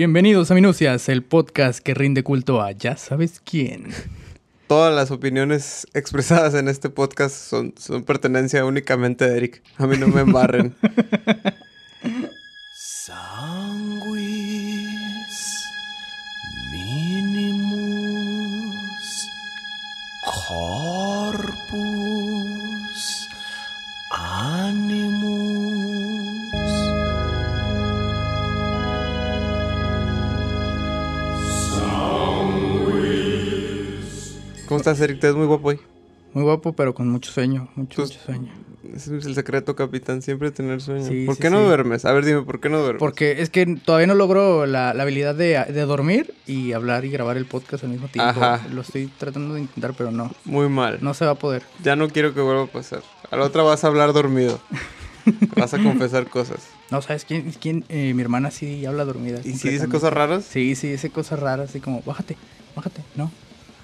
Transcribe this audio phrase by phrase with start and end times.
[0.00, 3.88] Bienvenidos a Minucias, el podcast que rinde culto a ya sabes quién.
[4.66, 9.62] Todas las opiniones expresadas en este podcast son, son pertenencia únicamente de Eric.
[9.76, 10.74] A mí no me embarren.
[34.80, 35.20] estás, Eric?
[35.20, 35.80] Te ves muy guapo hoy.
[36.32, 38.52] Muy guapo, pero con mucho sueño, mucho, Pues, mucho sueño.
[38.94, 40.22] Ese es el secreto, capitán.
[40.22, 41.06] Siempre tener sueño.
[41.06, 42.04] Sí, ¿Por sí, qué no duermes?
[42.04, 42.98] A ver, dime, ¿por qué no duermes?
[42.98, 47.10] Porque es que todavía no logro la, la habilidad de, de dormir y hablar y
[47.10, 48.30] grabar el podcast al mismo tiempo.
[48.42, 48.66] Ajá.
[48.72, 50.32] Lo estoy tratando de intentar, pero no.
[50.44, 50.98] Muy mal.
[51.02, 51.62] No se va a poder.
[51.82, 53.02] Ya no quiero que vuelva a pasar.
[53.30, 54.60] A la otra vas a hablar dormido.
[55.56, 56.68] vas a confesar cosas.
[56.90, 57.52] No, ¿sabes quién?
[57.60, 57.84] quién?
[57.88, 59.40] Eh, mi hermana sí habla dormida.
[59.44, 60.44] ¿Y si dice cosas raras?
[60.44, 62.36] Sí, sí, dice cosas raras, así como, bájate,
[62.74, 63.02] bájate.
[63.14, 63.30] No,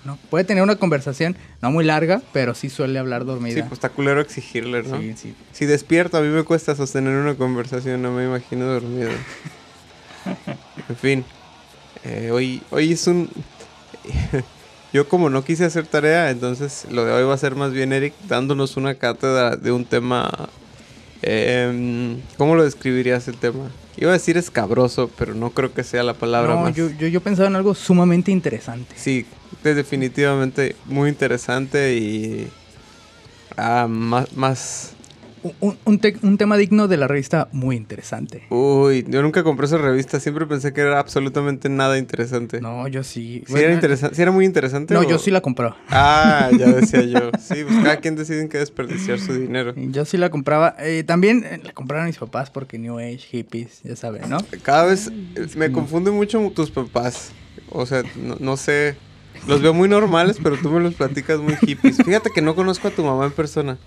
[0.07, 0.19] no.
[0.31, 3.61] Puede tener una conversación, no muy larga, pero sí suele hablar Sí, dormida.
[3.69, 4.99] pues está culero exigirle, ¿no?
[4.99, 5.35] sí, sí.
[5.53, 9.11] Si despierto, a mí me cuesta sostener una conversación, no me imagino dormido.
[10.89, 11.25] en fin,
[12.05, 13.29] eh, hoy, hoy es un...
[14.93, 17.93] Yo como no quise hacer tarea, entonces lo de hoy va a ser más bien
[17.93, 20.31] Eric dándonos una cátedra de un tema...
[21.23, 23.71] em, ¿Cómo lo describirías el tema?
[23.99, 26.75] Iba a decir escabroso, pero no creo que sea la palabra No, más...
[26.75, 28.95] yo, yo, yo pensaba en algo sumamente interesante.
[28.97, 29.27] Sí,
[29.65, 32.49] es definitivamente muy interesante y...
[33.57, 34.93] ah, más, más,
[35.43, 38.43] Un, un- un te- un tema digno de la revista muy interesante.
[38.51, 42.61] Uy, yo nunca compré esa revista, siempre pensé que era absolutamente nada interesante.
[42.61, 43.45] No, yo sí.
[43.47, 44.17] ¿Sí era, interesante?
[44.17, 44.95] ¿Sí era muy interesante?
[44.95, 45.77] No, o- yo sí la compraba.
[45.89, 47.31] Ah, ya decía yo.
[47.39, 49.73] Sí, pues cada quien decide en qué desperdiciar su dinero.
[49.77, 50.75] Yo sí la compraba.
[50.81, 54.39] Eh, también eh, la compraron mis papás porque New Age, hippies, ya saben, ¿no?
[54.63, 57.33] Cada vez eh, me confunde mucho tus papás.
[57.69, 58.97] O sea, no, no sé.
[59.47, 61.97] Los veo muy normales, pero tú me los platicas muy hippies.
[62.05, 63.79] Fíjate que no conozco a tu mamá en persona.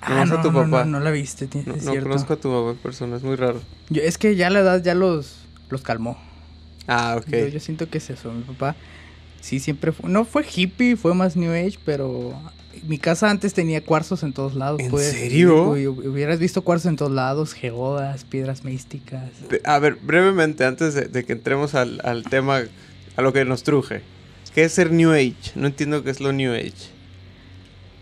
[0.00, 0.84] Ah, no, a tu no, papá.
[0.84, 2.08] no, no la viste, ti- No, es no cierto.
[2.08, 3.60] conozco a tu mamá en persona, es muy raro.
[3.88, 5.36] Yo- es que ya la edad ya los,
[5.70, 6.18] los calmó.
[6.88, 7.28] Ah, ok.
[7.30, 8.32] Yo, yo siento que es eso.
[8.32, 8.74] Mi papá
[9.40, 10.10] sí siempre fue.
[10.10, 12.34] No fue hippie, fue más New Age, pero.
[12.84, 14.80] Mi casa antes tenía cuarzos en todos lados.
[14.80, 15.10] ¿En pues.
[15.12, 15.68] serio?
[15.68, 19.30] Uy, hubieras visto cuarzos en todos lados, geodas, piedras místicas.
[19.64, 22.62] A ver, brevemente, antes de, de que entremos al, al tema,
[23.14, 24.00] a lo que nos truje.
[24.54, 25.34] ¿Qué es ser New Age?
[25.54, 26.90] No entiendo qué es lo New Age.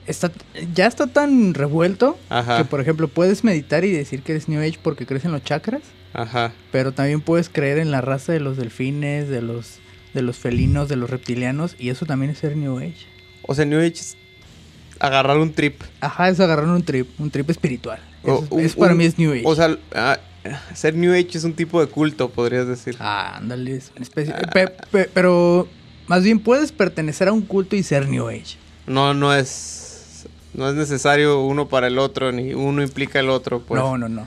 [0.07, 0.33] Está,
[0.75, 2.59] ya está tan revuelto Ajá.
[2.59, 5.45] que, por ejemplo, puedes meditar y decir que eres New Age porque crees en los
[5.45, 6.53] chakras, Ajá.
[6.73, 9.79] pero también puedes creer en la raza de los delfines, de los,
[10.15, 13.07] de los felinos, de los reptilianos, y eso también es ser New Age.
[13.43, 14.17] O sea, New Age es
[14.99, 15.81] agarrar un trip.
[16.01, 18.01] Ajá, es agarrar un trip, un trip espiritual.
[18.25, 19.43] O Eso es, un- para un- mí es New Age.
[19.45, 20.19] O sea, ah,
[20.75, 22.97] ser New Age es un tipo de culto, podrías decir.
[22.99, 25.69] Ah, ándale, es una especie- pe- pe- pero
[26.11, 28.57] más bien puedes pertenecer a un culto y ser New Age.
[28.89, 30.27] No, no es.
[30.55, 33.81] No es necesario uno para el otro, ni uno implica el otro, pues.
[33.81, 34.27] no, no, no.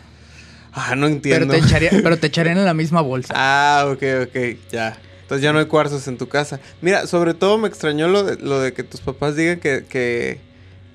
[0.71, 1.53] Ah, no Pero entiendo.
[1.53, 3.33] te, echaría, pero te echarían en la misma bolsa.
[3.35, 4.97] Ah, ok, ok, ya.
[5.23, 6.61] Entonces ya no hay cuarzos en tu casa.
[6.81, 10.39] Mira, sobre todo me extrañó lo de, lo de que tus papás digan que, que...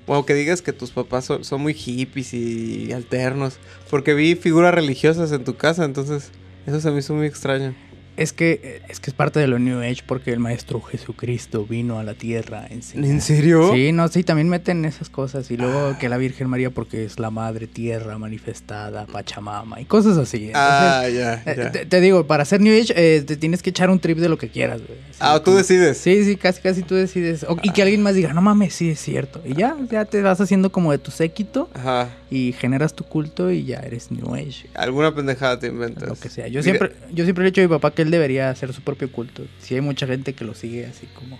[0.07, 3.59] Bueno, que digas que tus papás son, son muy hippies y alternos.
[3.91, 6.31] Porque vi figuras religiosas en tu casa, entonces
[6.65, 7.75] eso se me hizo muy extraño.
[8.19, 11.99] Es que es que es parte de lo New Age porque el maestro Jesucristo vino
[11.99, 13.09] a la tierra a enseñar.
[13.09, 13.71] ¿En serio?
[13.73, 15.49] Sí, no, sí, también meten esas cosas.
[15.51, 20.17] Y luego que la Virgen María porque es la madre tierra manifestada, Pachamama y cosas
[20.17, 20.47] así.
[20.47, 23.69] Entonces, ah, ya, eh, te, te digo, para hacer New Age eh, te tienes que
[23.69, 24.99] echar un trip de lo que quieras, güey.
[25.09, 25.97] Así Ah, tú como- decides.
[25.97, 27.43] Sí, sí, casi, casi tú decides.
[27.47, 29.41] O- y que alguien más diga, no mames, sí es cierto.
[29.45, 32.09] Y ya, ya te vas haciendo como de tu séquito Ajá.
[32.29, 34.67] y generas tu culto y ya eres New Age.
[34.75, 36.09] Alguna pendejada te inventas.
[36.09, 36.47] Lo que sea.
[36.47, 38.73] Yo Mira, siempre, yo siempre le he dicho a mi papá que él debería hacer
[38.73, 39.45] su propio culto.
[39.59, 41.39] Si hay mucha gente que lo sigue así como.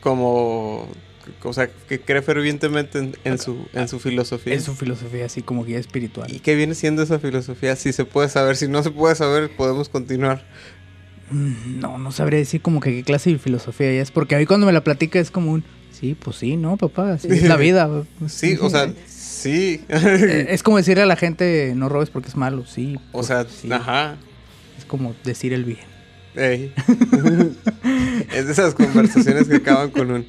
[0.00, 0.88] Como...
[1.42, 4.52] O sea, que cree fervientemente en, en su, en su filosofía.
[4.52, 6.30] En su filosofía, así como guía espiritual.
[6.30, 7.74] ¿Y qué viene siendo esa filosofía?
[7.76, 10.44] Si se puede saber, si no se puede saber, podemos continuar.
[11.30, 14.10] Mm, No, no sabría decir como que qué clase de filosofía es.
[14.10, 15.64] Porque a mí cuando me la platica es como un.
[15.92, 17.14] Sí, pues sí, ¿no, papá?
[17.14, 17.88] Así es la vida.
[18.28, 19.82] Sí, o sea, sí.
[19.88, 22.66] Es como decirle a la gente, no robes porque es malo.
[22.66, 22.96] Sí.
[22.96, 23.72] o pues, sea, sí.
[23.72, 24.16] ajá.
[24.76, 25.93] Es como decir el bien.
[26.36, 26.72] Ey.
[28.34, 30.26] es de esas conversaciones que acaban con un.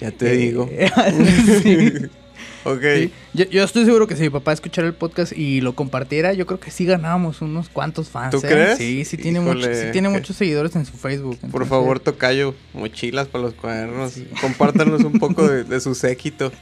[0.00, 0.68] Ya te digo.
[0.70, 0.90] Eh,
[1.62, 1.92] sí.
[2.66, 2.80] Ok.
[2.80, 3.12] Sí.
[3.34, 6.46] Yo, yo estoy seguro que si mi papá escuchara el podcast y lo compartiera, yo
[6.46, 8.30] creo que sí ganábamos unos cuantos fans.
[8.30, 8.48] ¿Tú ¿eh?
[8.48, 8.78] crees?
[8.78, 11.38] Sí, sí tiene, Híjole, muchos, sí tiene muchos seguidores en su Facebook.
[11.52, 14.12] Por favor, tocayo, mochilas para los cuadernos.
[14.12, 14.26] Sí.
[14.40, 16.52] Compártanos un poco de, de su séquito.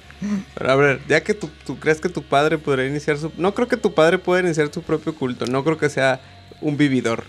[0.55, 3.31] Pero a ver, ya que tú, tú crees que tu padre podría iniciar su...
[3.37, 5.47] No creo que tu padre pueda iniciar su propio culto.
[5.47, 6.21] No creo que sea
[6.61, 7.23] un vividor.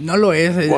[0.00, 0.56] No lo es.
[0.56, 0.70] eh.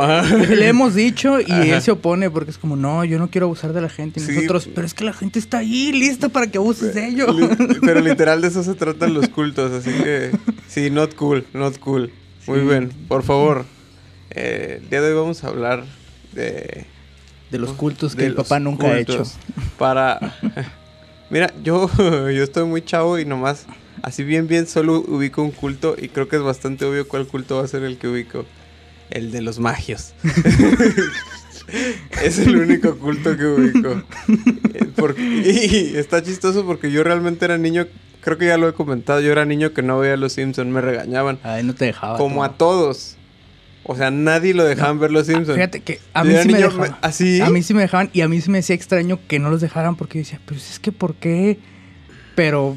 [0.56, 1.64] Le hemos dicho y Ajá.
[1.64, 4.20] él se opone porque es como, no, yo no quiero abusar de la gente.
[4.20, 4.32] Y Sí.
[4.32, 7.34] nosotros, pero es que la gente está ahí lista para que abuses de ellos.
[7.82, 10.30] Pero literal de eso se tratan los cultos, así que
[10.68, 12.10] sí, not cool, not cool.
[12.46, 13.64] Muy bien, por favor.
[14.30, 15.84] eh, el día de hoy vamos a hablar
[16.32, 16.86] de...
[17.50, 19.24] De los cultos que el papá nunca ha hecho.
[19.78, 20.34] Para...
[21.30, 23.66] Mira, yo, yo estoy muy chavo y nomás,
[24.02, 27.56] así bien, bien, solo ubico un culto y creo que es bastante obvio cuál culto
[27.56, 28.44] va a ser el que ubico.
[29.12, 30.14] El de los magios.
[32.22, 34.02] es el único culto que ubico.
[34.96, 37.86] Porque- y está chistoso porque yo realmente era niño,
[38.20, 40.80] creo que ya lo he comentado, yo era niño que no veía Los Simpsons, me
[40.80, 41.38] regañaban.
[41.42, 42.18] Ay, no te dejaba.
[42.18, 42.42] como tú.
[42.44, 43.16] a todos.
[43.84, 45.56] O sea, nadie lo dejaban ver Los Simpsons.
[45.56, 46.90] Fíjate que a mí sí me dejaban.
[46.92, 47.40] me- ¿así?
[47.40, 49.60] A mí sí me dejaban y a mí sí me decía extraño que no los
[49.60, 51.58] dejaran porque yo decía, pues es que ¿por qué?
[52.36, 52.76] Pero,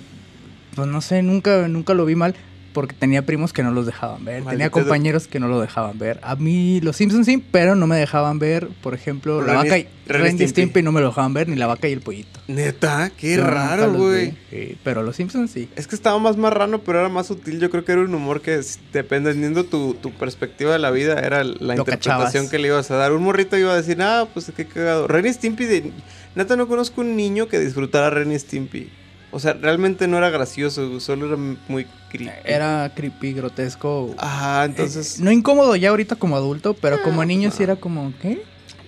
[0.76, 2.36] pues no sé, nunca, nunca lo vi mal
[2.76, 4.44] porque tenía primos que no los dejaban ver.
[4.44, 6.20] Tenía compañeros que no lo dejaban ver.
[6.22, 9.70] A mí los Simpsons sí, pero no me dejaban ver, por ejemplo, la Ren y-
[9.70, 10.84] vaca y Ren Stimpy.
[10.84, 12.40] No me lo dejaban ver, ni la vaca y el pollito.
[12.48, 14.34] Neta, qué raro, güey.
[14.52, 15.70] Sí, pero los Simpsons sí.
[15.76, 17.60] Es que estaba más marrano, pero era más sutil.
[17.60, 18.60] Yo creo que era un humor que,
[18.94, 22.50] dependiendo tu, tu perspectiva de la vida, era la Lo interpretación cachabas.
[22.52, 23.14] que le ibas a dar.
[23.14, 25.08] Un morrito iba a decir, ah, pues qué cagado.
[25.08, 25.92] Ren Stimpy, de...
[26.36, 28.90] neta, no conozco un niño que disfrutara Ren Stimpy.
[29.36, 31.36] O sea, realmente no era gracioso, solo era
[31.68, 32.32] muy creepy.
[32.46, 34.16] Era creepy, grotesco.
[34.18, 35.20] Ajá, entonces...
[35.20, 38.44] Eh, no incómodo ya ahorita como adulto, pero como niño sí era como, ¿qué?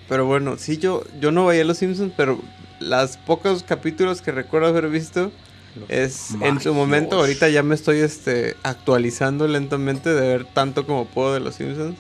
[0.07, 2.39] Pero bueno, sí, yo, yo no veía Los Simpsons, pero
[2.79, 5.33] las pocos capítulos que recuerdo haber visto
[5.89, 7.17] es en su momento.
[7.17, 11.97] Ahorita ya me estoy este, actualizando lentamente de ver tanto como puedo de Los Simpsons.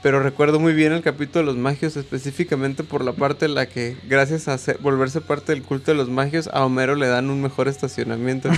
[0.00, 3.66] Pero recuerdo muy bien el capítulo de los magios, específicamente por la parte en la
[3.66, 7.30] que, gracias a ser- volverse parte del culto de los magios, a Homero le dan
[7.30, 8.48] un mejor estacionamiento.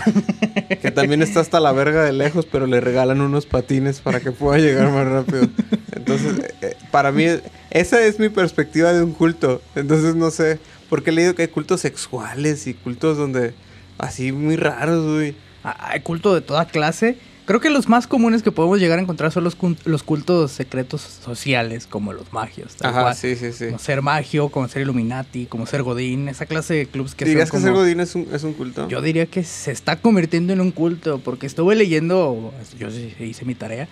[0.82, 4.32] que también está hasta la verga de lejos, pero le regalan unos patines para que
[4.32, 5.48] pueda llegar más rápido.
[5.96, 7.24] Entonces, eh, eh, para mí,
[7.70, 9.62] esa es mi perspectiva de un culto.
[9.74, 10.58] Entonces, no sé,
[10.90, 13.54] porque he leído que hay cultos sexuales y cultos donde,
[13.96, 15.34] así muy raros, güey.
[15.64, 17.16] Ah, Hay culto de toda clase.
[17.50, 21.00] Creo que los más comunes que podemos llegar a encontrar son los, los cultos secretos
[21.00, 22.76] sociales, como los magios.
[22.76, 23.16] tal Ajá, cual.
[23.16, 23.64] sí, sí, sí.
[23.66, 27.48] Como ser magio, como ser Illuminati, como ser Godín, esa clase de clubs que ¿Dirías
[27.48, 28.86] son que ser Godín es un, es un culto?
[28.88, 32.86] Yo diría que se está convirtiendo en un culto, porque estuve leyendo, yo
[33.18, 33.88] hice mi tarea,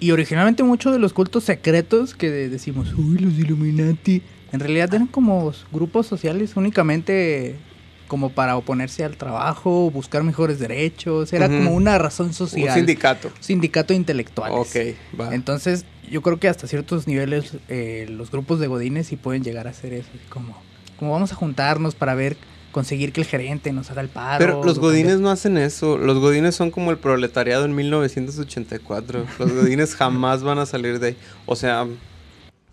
[0.00, 4.22] y originalmente muchos de los cultos secretos que de- decimos, uy, los Illuminati,
[4.52, 7.56] en realidad eran como grupos sociales únicamente
[8.12, 12.74] como para oponerse al trabajo, buscar mejores derechos, era como una razón Un social.
[12.74, 13.30] sindicato.
[13.40, 14.54] sindicato de intelectuales.
[14.54, 15.34] Ok, va.
[15.34, 19.66] Entonces, yo creo que hasta ciertos niveles eh, los grupos de godines sí pueden llegar
[19.66, 20.54] a hacer eso, como,
[20.98, 22.36] como vamos a juntarnos para ver,
[22.70, 24.44] conseguir que el gerente nos haga el paro.
[24.44, 25.96] Pero los lo godines no hacen eso.
[25.96, 29.24] Los godines son como el proletariado en 1984.
[29.38, 31.16] Los godines jamás van a salir de ahí.
[31.46, 31.86] O sea,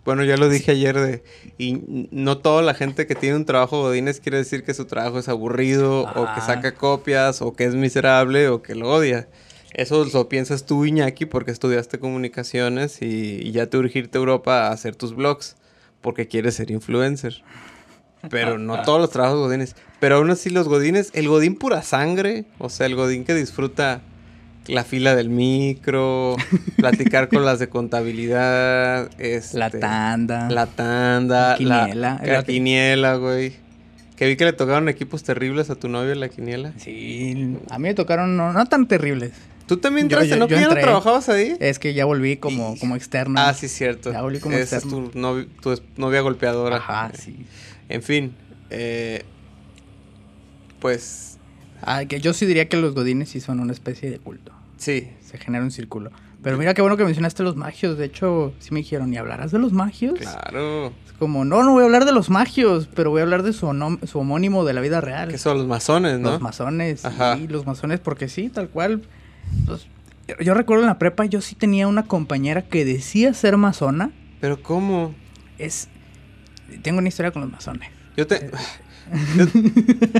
[0.04, 1.22] bueno, ya lo dije ayer de...
[1.58, 5.18] Y no toda la gente que tiene un trabajo godines quiere decir que su trabajo
[5.18, 9.28] es aburrido o que saca copias o que es miserable o que lo odia.
[9.74, 14.20] Eso lo piensas tú, Iñaki, porque estudiaste comunicaciones y, y ya te urge irte a
[14.20, 15.56] Europa a hacer tus blogs
[16.00, 17.42] porque quieres ser influencer.
[18.28, 19.76] Pero no todos los trabajos godines.
[19.98, 24.02] Pero aún así los godines, el godín pura sangre, o sea, el godín que disfruta
[24.66, 26.36] la fila del micro,
[26.76, 30.48] platicar con las de contabilidad, este, La tanda.
[30.50, 32.20] la tanda, La quiniela.
[32.22, 33.52] la, la quiniela, güey.
[34.16, 36.72] Que vi que le tocaron equipos terribles a tu novio en la quiniela.
[36.76, 39.32] Sí, a mí me tocaron no, no tan terribles.
[39.66, 40.28] ¿Tú también entraste?
[40.30, 41.56] yo- ¿No yo que ya no trabajabas ahí?
[41.60, 43.40] Es que ya volví como, como externo.
[43.40, 44.12] Ah, sí, cierto.
[44.12, 46.76] Ya volví como Esa es tu, tu novia golpeadora.
[46.76, 47.46] Ajá, sí.
[47.88, 48.34] En fin,
[48.68, 49.22] eh,
[50.80, 51.29] pues
[51.82, 54.52] Ah, que yo sí diría que los godines sí son una especie de culto.
[54.76, 55.08] sí.
[55.22, 56.10] Se genera un círculo.
[56.42, 57.96] Pero mira qué bueno que mencionaste los magios.
[57.98, 60.18] De hecho, sí me dijeron, ¿y hablarás de los magios?
[60.18, 60.86] Claro.
[61.06, 63.52] Es como, no, no voy a hablar de los magios, pero voy a hablar de
[63.52, 63.66] su,
[64.06, 65.28] su homónimo de la vida real.
[65.28, 66.30] Que son los masones, ¿no?
[66.32, 67.04] Los masones.
[67.04, 67.36] Ajá.
[67.36, 69.02] Sí, los masones, porque sí, tal cual.
[69.68, 69.78] Yo-
[70.40, 74.10] yo recuerdo en la prepa, yo sí tenía una compañera que decía ser masona.
[74.40, 75.14] Pero ¿cómo?
[75.58, 75.88] Es.
[76.82, 77.88] Tengo una historia con los masones.
[78.16, 78.50] Yo te...
[79.36, 79.46] Yo-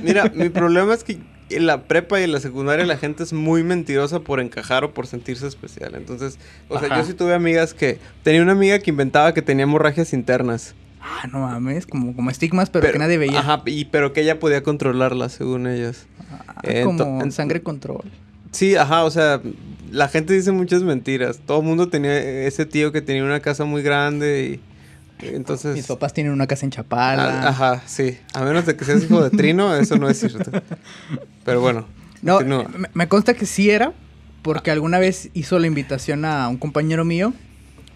[0.03, 1.19] Mira, mi problema es que
[1.51, 4.93] en la prepa y en la secundaria la gente es muy mentirosa por encajar o
[4.95, 5.95] por sentirse especial.
[5.95, 6.39] Entonces,
[6.69, 7.99] o sea, yo sí tuve amigas que...
[8.23, 10.75] Tenía una amiga que inventaba que tenía hemorragias internas.
[11.01, 13.39] Ah, no mames, como, como estigmas, pero, que nadie veía.
[13.41, 16.07] Ajá, y, pero que ella podía controlarlas, según ellas.
[16.47, 18.03] Ah, Eh, como en- sangre control.
[18.53, 19.41] Sí, ajá, o sea,
[19.91, 21.41] la gente dice muchas mentiras.
[21.47, 24.70] Todo el mundo tenía ese tío que tenía una casa muy grande y...
[25.23, 25.75] Entonces...
[25.77, 27.43] Mis papás tienen una casa en Chapala.
[27.43, 28.19] Ah, Ajá, sí.
[28.35, 30.51] A menos de que seas hijo de Trino, eso no es cierto.
[31.45, 31.87] Pero bueno.
[32.23, 33.93] No, me, me consta que sí era,
[34.43, 37.33] porque alguna vez hizo la invitación a un compañero mío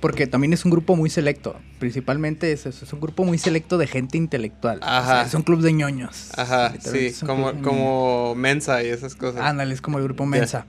[0.00, 1.56] Porque también es un grupo muy selecto.
[1.78, 4.78] Principalmente es eso, es un grupo muy selecto de gente intelectual.
[4.78, 5.22] O sea, Ajá.
[5.22, 6.30] es un club de ñoños.
[6.36, 9.40] Ajá, sí, como, como Mensa y esas cosas.
[9.42, 10.66] Ándale, es como el grupo Mensa.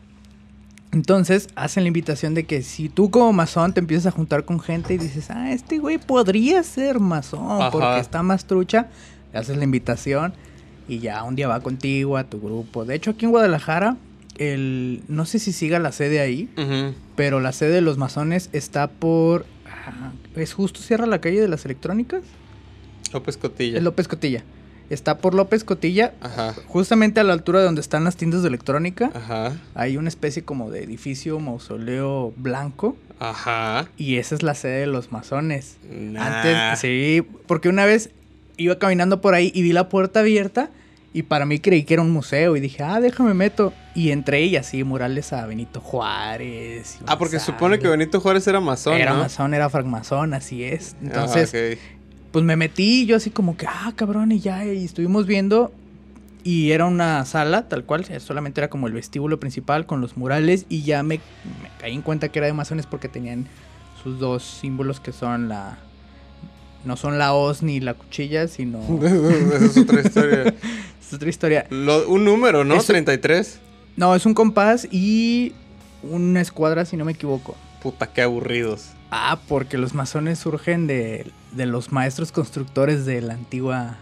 [0.95, 4.61] Entonces, hacen la invitación de que si tú como masón te empiezas a juntar con
[4.61, 8.87] gente y dices, ah, este güey podría ser masón porque está más trucha,
[9.33, 10.33] le haces la invitación
[10.87, 12.85] y ya un día va contigo a tu grupo.
[12.85, 13.97] De hecho, aquí en Guadalajara,
[14.37, 16.49] el, no sé si siga la sede ahí,
[17.17, 19.45] pero la sede de los masones está por...
[19.65, 22.21] ah, ¿Es justo cierra la calle de las electrónicas?
[23.11, 23.79] López Cotilla.
[23.79, 24.45] Es López Cotilla.
[24.89, 28.49] Está por López Cotilla, Ajá, justamente a la altura de donde están las tiendas de
[28.49, 29.09] electrónica.
[29.13, 33.87] ajá, Hay una especie como de edificio mausoleo blanco ajá.
[33.97, 35.77] y esa es la sede de los masones.
[35.89, 36.25] Nah.
[36.43, 38.11] Antes, sí, porque una vez
[38.57, 40.69] iba caminando por ahí y vi la puerta abierta
[41.13, 43.71] y para mí creí que era un museo y dije, ah, déjame meto.
[43.95, 46.97] Y entré y así murales a Benito Juárez.
[46.99, 49.19] y Ah, porque supone que Benito Juárez era masón, Era ¿no?
[49.19, 50.95] masón, era francmasón, así es.
[50.95, 51.79] Ah, Entonces.
[52.35, 55.71] Pues me metí yo así como que, ah, cabrón, y ya, y estuvimos viendo.
[56.43, 60.17] Y era una sala, tal cual, eh, solamente era como el vestíbulo principal con los
[60.17, 60.65] murales.
[60.67, 61.19] Y ya me,
[61.63, 63.47] me caí en cuenta que era de masones porque tenían
[64.03, 65.77] sus dos símbolos que son la.
[66.83, 68.79] No son la hoz ni la cuchilla, sino.
[69.01, 70.43] Esa es otra historia.
[71.01, 71.67] es otra historia.
[71.69, 72.75] Lo- un número, ¿no?
[72.75, 73.61] Eso- 33.
[73.95, 75.53] No, es un compás y
[76.03, 77.55] una escuadra, si no me equivoco.
[77.81, 78.89] Puta, qué aburridos.
[79.09, 83.97] Ah, porque los masones surgen de, de los maestros constructores de la antigua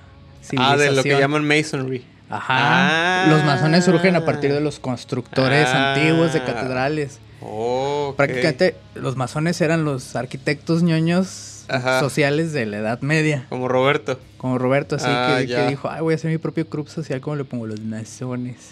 [0.57, 1.19] Ah, de lo que civilización.
[1.19, 2.05] llaman masonry.
[2.29, 3.25] Ajá.
[3.25, 3.27] Ah.
[3.29, 5.93] Los masones surgen a partir de los constructores Ah.
[5.93, 7.19] antiguos de catedrales.
[7.41, 8.15] Oh, ok.
[8.17, 11.99] Prácticamente los masones eran los arquitectos ñoños Ajá.
[11.99, 13.45] sociales de la Edad Media.
[13.49, 14.19] Como Roberto.
[14.37, 17.35] Como Roberto, así Ah, que, dijo, ay, voy a hacer mi propio club social, ¿cómo
[17.35, 17.67] le pongo?
[17.67, 18.71] Los masones.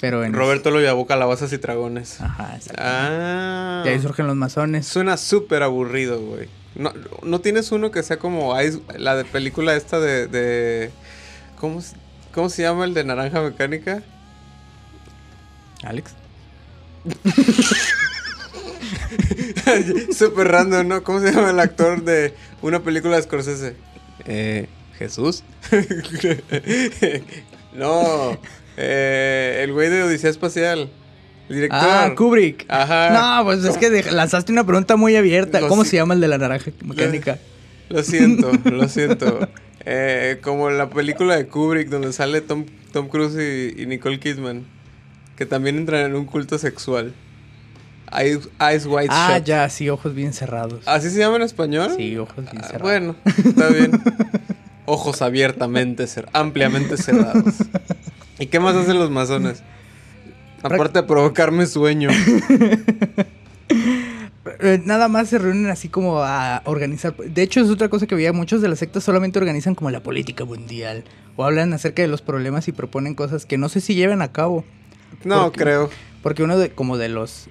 [0.00, 0.32] Pero en...
[0.32, 2.20] Roberto lo llamó calabazas y dragones.
[2.22, 2.82] Ajá, exacto.
[2.84, 3.82] Ah.
[3.84, 4.86] Y ahí surgen los masones.
[4.86, 6.48] Suena súper aburrido, güey.
[6.74, 10.26] No, ¿No tienes uno que sea como Ice- la de película esta de...
[10.28, 10.90] de-
[11.58, 11.96] ¿cómo, se-
[12.32, 14.02] ¿Cómo se llama el de Naranja Mecánica?
[15.82, 16.12] Alex.
[20.16, 21.02] Súper random, ¿no?
[21.02, 23.76] ¿Cómo se llama el actor de una película de Scorsese?
[24.26, 25.42] Eh, Jesús.
[27.74, 28.38] no,
[28.76, 30.90] eh, el güey de Odisea Espacial.
[31.50, 31.78] El director.
[31.82, 32.64] Ah, Kubrick.
[32.68, 33.10] Ajá.
[33.38, 35.60] No, pues es que lanzaste una pregunta muy abierta.
[35.60, 37.38] Lo ¿Cómo si- se llama el de la naranja mecánica?
[37.90, 39.48] Lo siento, lo siento.
[39.84, 44.64] Eh, como la película de Kubrick donde sale Tom, Tom Cruise y, y Nicole Kidman.
[45.36, 47.12] Que también entran en un culto sexual.
[48.12, 49.44] Eyes, Eyes White Ah, Shut.
[49.46, 50.86] ya, sí, ojos bien cerrados.
[50.86, 51.90] ¿Así se llama en español?
[51.96, 52.82] Sí, ojos bien Ah, cerrados.
[52.82, 53.90] bueno, está bien.
[54.86, 57.54] Ojos abiertamente, ampliamente cerrados.
[58.38, 59.62] ¿Y qué más hacen los masones?
[60.62, 62.10] Aparte de provocarme sueño.
[64.62, 67.14] Eh, Nada más se reúnen así como a organizar.
[67.14, 68.32] De hecho, es otra cosa que veía.
[68.32, 71.04] Muchos de las sectas solamente organizan como la política mundial.
[71.36, 74.32] O hablan acerca de los problemas y proponen cosas que no sé si lleven a
[74.32, 74.64] cabo.
[75.24, 75.90] No, creo.
[76.22, 77.48] Porque uno de como de los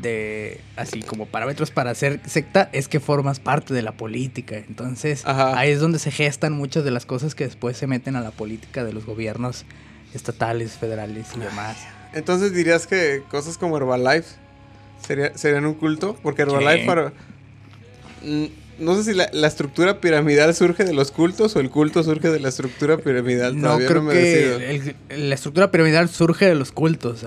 [0.00, 4.56] de así como parámetros para ser secta es que formas parte de la política.
[4.56, 5.58] Entonces, Ajá.
[5.58, 8.30] ahí es donde se gestan muchas de las cosas que después se meten a la
[8.30, 9.64] política de los gobiernos
[10.14, 11.76] estatales, federales y demás.
[12.16, 14.28] Entonces dirías que cosas como Herbalife
[15.06, 16.16] sería- serían un culto.
[16.22, 17.12] Porque Herbalife para...
[18.22, 18.46] Mm,
[18.78, 22.28] No sé si la, la estructura piramidal surge de los cultos o el culto surge
[22.28, 23.56] de la estructura piramidal.
[23.56, 24.94] No Todavía creo me que decido.
[25.08, 27.24] el- la estructura piramidal surge de los cultos.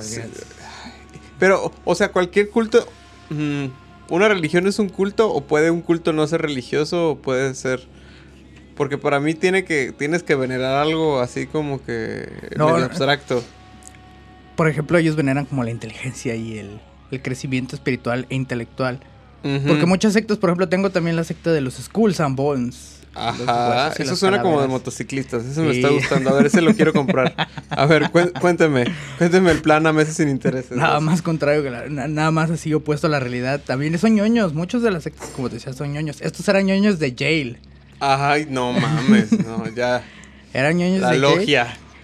[1.39, 2.85] Pero, o sea, cualquier culto.
[3.29, 3.65] mm,
[4.09, 7.87] ¿Una religión es un culto o puede un culto no ser religioso o puede ser.?
[8.75, 12.85] Porque para mí tiene que, tienes que venerar algo así como que No, medio no.
[12.85, 13.43] abstracto.
[14.59, 18.99] Por ejemplo, ellos veneran como la inteligencia y el, el crecimiento espiritual e intelectual.
[19.65, 22.97] Porque muchas sectas, por ejemplo, tengo también la secta de los Skulls and Bones.
[23.15, 26.91] Ajá, eso suena como de motociclistas, eso me está gustando, a ver, ese lo quiero
[26.93, 27.33] comprar.
[27.69, 28.85] A ver, cuénteme,
[29.17, 30.71] cuénteme el plan a meses sin intereses.
[30.77, 33.61] Nada más contrario que la- na- nada más así opuesto a la realidad.
[33.65, 34.53] También son ñoños.
[34.53, 36.19] Muchos de las sectas, como te decía, son ñoños.
[36.21, 37.57] Estos eran ñoños de jail.
[38.01, 40.03] Ay, no mames, no, ya.
[40.53, 41.45] Eran ñoños La de jail.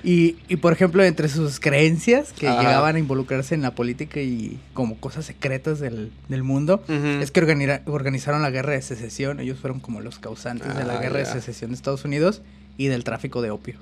[0.08, 2.62] Y, y, por ejemplo, entre sus creencias que Ajá.
[2.62, 7.42] llegaban a involucrarse en la política y como cosas secretas del, del mundo, es que
[7.42, 9.40] organira- organizaron la guerra de secesión.
[9.40, 12.44] Ellos fueron como los causantes de la Ah, guerra de secesión de Estados Unidos
[12.78, 13.78] y del tráfico de opio.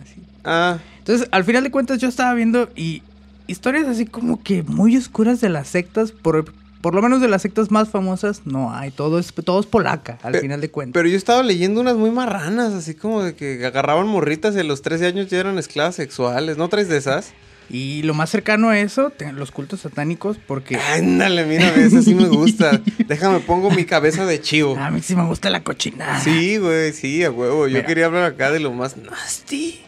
[0.00, 0.22] Así.
[0.44, 3.02] Ah, Entonces, al final de cuentas, yo estaba viendo y
[3.48, 6.44] historias así como que muy oscuras de las sectas, por,
[6.84, 8.90] por lo menos de las sectas más famosas, no hay.
[8.90, 10.92] Todo es, todo es polaca, al final de cuentas.
[10.92, 14.64] Pero yo estaba leyendo unas muy marranas, así como de que agarraban morritas y a
[14.64, 16.58] los 13 años ya eran esclavas sexuales.
[16.58, 17.32] ¿No traes de esas?
[17.70, 22.28] Y lo más cercano a eso, los cultos satánicos, porque Ándale, mírame, esa sí me
[22.28, 22.78] gusta.
[23.08, 24.76] Déjame, pongo mi cabeza de chivo.
[24.76, 26.20] a mí sí me gusta la cochinada.
[26.20, 27.66] Sí, güey, sí, a huevo.
[27.66, 27.86] Yo Mira.
[27.86, 29.80] quería hablar acá de lo más nasty.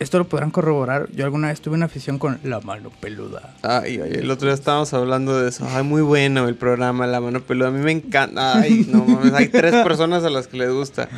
[0.00, 1.08] Esto lo podrán corroborar.
[1.14, 3.54] Yo alguna vez tuve una afición con la mano peluda.
[3.62, 5.66] Ay, ay, el otro día estábamos hablando de eso.
[5.70, 7.68] Ay, muy bueno el programa, La Mano Peluda.
[7.68, 8.58] A mí me encanta.
[8.58, 11.08] Ay, no mames, hay tres personas a las que les gusta.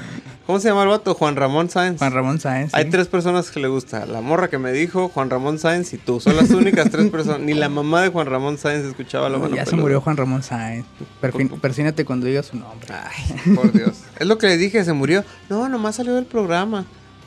[0.47, 1.15] ¿Cómo se llama el vato?
[1.15, 1.99] Juan Ramón Sáenz.
[1.99, 2.75] Juan Ramón Sáenz.
[2.75, 2.91] Hay sí.
[2.91, 4.05] tres personas que le gusta.
[4.07, 6.21] La morra que me dijo, Juan Ramón Sáenz y tú.
[6.21, 7.41] Son las únicas tres personas.
[7.41, 9.83] Ni la mamá de Juan Ramón Sáenz escuchaba La No, Mano ya se Peluda.
[9.83, 10.85] murió Juan Ramón Sáenz.
[11.23, 12.89] Perfin- Por- persínate cuando digas su nombre.
[12.93, 14.03] Ay, por Dios.
[14.21, 15.25] es lo que le dije, se murió.
[15.49, 16.85] No, nomás salió del programa.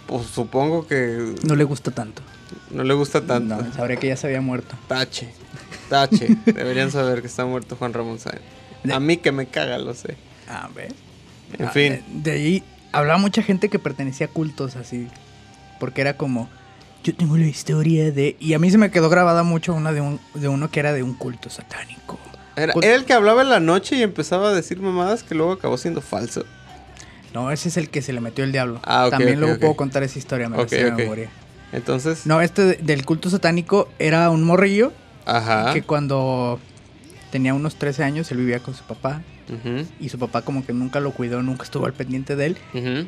[0.10, 2.22] Pues supongo que No le gusta tanto.
[2.72, 3.56] no le gusta tanto.
[3.56, 4.76] No, sabría que ya se había muerto.
[4.88, 5.30] Tache.
[5.90, 6.36] Tache.
[6.46, 8.42] Deberían saber que está muerto Juan Ramón Sáenz.
[8.92, 10.18] A mí que me caga, lo sé.
[10.50, 10.94] A ver.
[11.58, 12.02] En Ah, fin.
[12.08, 15.08] De, de ahí hablaba mucha gente que pertenecía a cultos así.
[15.80, 16.50] Porque era como.
[17.04, 18.36] Yo tengo la historia de.
[18.40, 20.92] Y a mí se me quedó grabada mucho una de, un, de uno que era
[20.92, 22.18] de un culto satánico.
[22.56, 25.52] Era, era el que hablaba en la noche y empezaba a decir mamadas que luego
[25.54, 26.46] acabó siendo falso.
[27.34, 28.80] No, ese es el que se le metió el diablo.
[28.84, 31.30] Ah, ok, También ok, luego puedo contar esa historia, me de memoria.
[31.72, 34.92] Entonces, No, este de- del culto satánico era un morrillo
[35.26, 35.74] ajá.
[35.74, 36.60] que cuando
[37.32, 40.74] tenía unos 13 años él vivía con su papá Ujú, y su papá como que
[40.74, 43.08] nunca lo cuidó, nunca estuvo al pendiente de él ujú,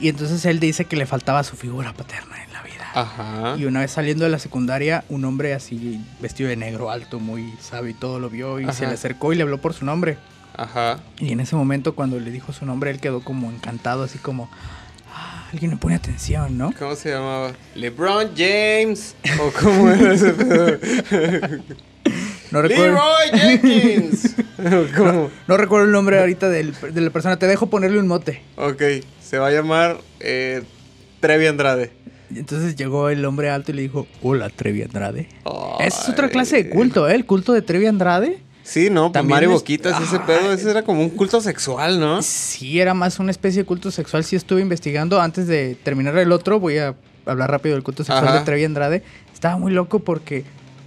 [0.00, 2.90] y entonces él dice que le faltaba su figura paterna en la vida.
[2.94, 3.54] Ajá.
[3.58, 7.52] Y una vez saliendo de la secundaria, un hombre así vestido de negro, alto, muy
[7.60, 10.16] sabio y todo lo vio y se le acercó y le habló por su nombre.
[10.60, 11.00] Ajá.
[11.18, 14.50] Y en ese momento cuando le dijo su nombre, él quedó como encantado, así como,
[15.14, 16.72] "Ah, alguien me pone atención, ¿no?
[16.78, 17.52] ¿Cómo se llamaba?
[17.74, 19.14] LeBron James.
[19.40, 20.78] ¿O cómo era ese pedo?
[22.50, 22.98] No recuerdo,
[23.32, 24.34] Leroy Jenkins.
[24.58, 25.30] ¿O ¿Cómo?
[25.46, 28.42] no recuerdo el nombre ahorita del- de la persona, te dejo ponerle un mote.
[28.56, 28.82] Ok,
[29.22, 30.62] se va a llamar eh,
[31.20, 31.92] Trevi Andrade.
[32.34, 35.28] Entonces llegó el hombre alto y le dijo, hola Trevi Andrade.
[35.80, 37.14] Esa es otra clase de culto, ¿eh?
[37.14, 38.38] El culto de Trevi Andrade.
[38.70, 39.10] Sí, ¿no?
[39.10, 42.22] Pues Mario es- Boquitas, ese Ah, pedo, ese era como un culto sexual, ¿no?
[42.22, 44.22] Sí, era más una especie de culto sexual.
[44.22, 45.20] Sí estuve investigando.
[45.20, 46.94] Antes de terminar el otro, voy a
[47.26, 48.38] hablar rápido del culto sexual Ajá.
[48.38, 49.02] de Trevi Andrade.
[49.34, 50.44] Estaba muy loco porque,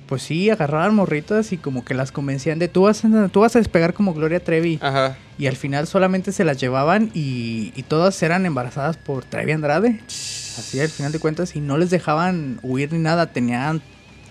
[0.08, 3.54] pues sí, agarraban morritas y como que las convencían de tú vas a, tú vas
[3.58, 4.80] a despegar como Gloria Trevi.
[4.82, 5.18] Ajá.
[5.38, 10.00] Y al final solamente se las llevaban y, y todas eran embarazadas por Trevi Andrade.
[10.08, 13.82] Así al final de cuentas, y no les dejaban huir ni nada, tenían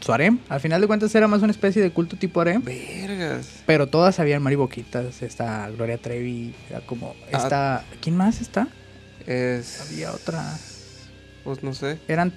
[0.02, 0.38] su harem.
[0.48, 2.62] Al final de cuentas era más una especie de culto tipo harem.
[2.62, 3.62] Vergas.
[3.66, 5.22] Pero todas habían mariboquitas.
[5.22, 7.14] Esta Gloria Trevi, era como.
[7.32, 7.38] Ah.
[7.38, 7.84] Esta.
[8.00, 8.68] ¿Quién más está?
[9.26, 9.80] Es.
[9.88, 10.42] Había otra.
[11.44, 11.98] Pues no sé.
[12.08, 12.32] Eran.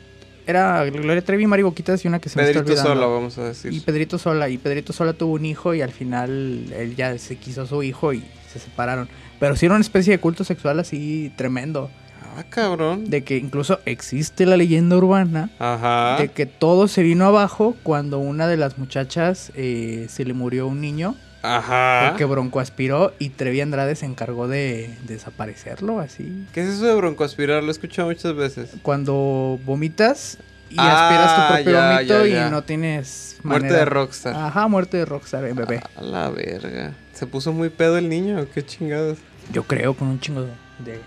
[0.48, 2.94] Era Gloria Trevi y Mariboquitas y una que se me Pedrito está olvidando.
[2.94, 3.74] Sola, vamos a decir.
[3.74, 4.48] Y Pedrito Sola.
[4.48, 7.82] Y Pedrito Sola tuvo un hijo y al final él ya se quiso a su
[7.82, 8.24] hijo y
[8.54, 9.10] se separaron.
[9.40, 11.90] Pero sí era una especie de culto sexual así tremendo.
[12.38, 13.10] Ah, cabrón.
[13.10, 16.18] De que incluso existe la leyenda urbana Ajá.
[16.20, 20.68] de que todo se vino abajo cuando una de las muchachas eh, se le murió
[20.68, 22.08] un niño Ajá.
[22.10, 26.46] porque Bronco aspiró y Trevi Andrade se encargó de desaparecerlo así.
[26.54, 27.62] ¿Qué es eso de broncoaspirar?
[27.64, 28.72] Lo he escuchado muchas veces.
[28.82, 30.38] Cuando vomitas
[30.70, 32.48] y Ah, aspiras tu propio ya, ya.
[32.48, 34.36] y no tienes Muerte manera- de rockstar.
[34.36, 35.82] Ajá, muerte de Rockstar, eh, bebé.
[35.96, 36.94] A la verga.
[37.14, 38.46] ¿Se puso muy pedo el niño?
[38.54, 39.20] ¿Qué chingados?
[39.54, 40.42] Yo creo con un chingo
[40.80, 41.00] de,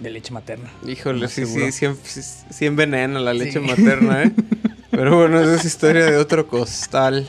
[0.00, 0.70] de leche materna.
[0.86, 1.66] Híjole, sí, seguro.
[1.70, 3.66] sí, sí, sí, sí envenena la leche Sí.
[3.66, 4.32] materna, ¿eh?
[4.90, 7.28] Pero bueno, esa es historia de otro costal.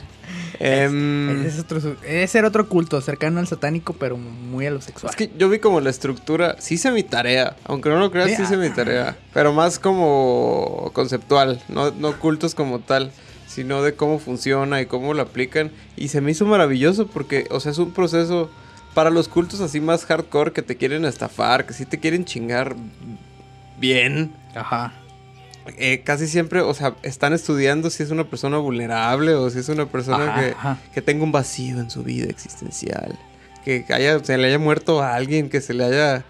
[0.58, 4.80] Em, Ese, es otro, ese era otro culto, cercano al satánico, pero muy a lo
[4.80, 5.10] sexual.
[5.10, 8.30] Es que yo vi como la estructura, sí hice mi tarea, aunque no lo creas,
[8.30, 8.74] sí Sí, hice mi ah.
[8.74, 13.10] tarea, pero más como conceptual, no, no cultos como tal,
[13.48, 15.72] sino de cómo funciona y cómo lo aplican.
[15.96, 18.50] Y se me hizo maravilloso porque, o sea, es un proceso
[18.94, 22.74] para los cultos así más hardcore que te quieren estafar, que sí te quieren chingar
[23.78, 24.32] bien.
[24.54, 24.92] Ajá.
[25.78, 29.68] eh, casi siempre, o sea, están estudiando si es una persona vulnerable o si es
[29.68, 30.78] una persona Ajá, que, ajá.
[30.92, 33.18] que tenga un vacío en su vida existencial.
[33.64, 36.24] Que haya, se le haya muerto a alguien, que se le haya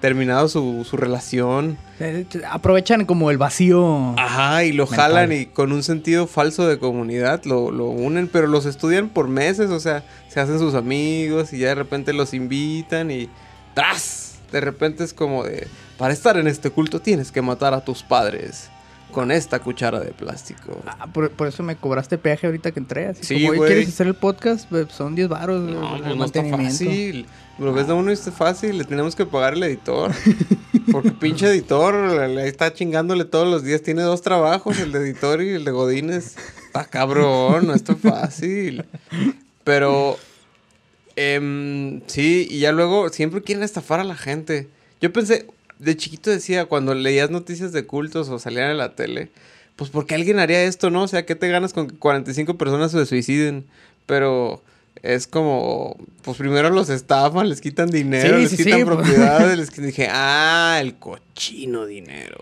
[0.00, 1.76] terminado su, su relación.
[2.00, 4.14] Eh, Aprovechan como el vacío.
[4.18, 4.98] Ajá, y lo Mental.
[5.12, 9.26] jalan y con un sentido falso de comunidad lo, lo unen, pero los estudian por
[9.28, 13.28] meses, o sea, se hacen sus amigos y ya de repente los invitan y
[13.74, 14.38] ¡tras!
[14.52, 15.66] De repente es como de,
[15.98, 18.70] para estar en este culto tienes que matar a tus padres
[19.12, 20.80] con esta cuchara de plástico.
[20.86, 23.06] Ah, por, por eso me cobraste peaje ahorita que entré.
[23.08, 23.70] Así Sí, como, "Oye, güey.
[23.72, 24.68] ¿quieres hacer el podcast?
[24.68, 25.62] Pues, Son 10 baros.
[25.62, 26.84] No, el pues no está mantenimiento".
[26.84, 27.26] fácil.
[27.58, 28.78] Lo ves de uno y está fácil.
[28.78, 30.12] Le tenemos que pagar al editor.
[30.92, 33.82] Porque pinche editor le, está chingándole todos los días.
[33.82, 36.36] Tiene dos trabajos, el de editor y el de Godines.
[36.66, 38.84] Está cabrón, no está fácil.
[39.64, 40.16] Pero,
[41.16, 44.68] em, sí, y ya luego siempre quieren estafar a la gente.
[45.00, 45.46] Yo pensé,
[45.78, 49.30] de chiquito decía, cuando leías noticias de cultos o salían en la tele,
[49.76, 51.02] pues, ¿por qué alguien haría esto, no?
[51.02, 53.64] O sea, ¿qué te ganas con que 45 personas se suiciden?
[54.06, 54.62] Pero
[55.02, 58.96] es como, pues primero los estafan, les quitan dinero, Sí, les sí, quitan sí, pues.
[58.96, 62.38] propiedades, les dije, ah, el cochino dinero.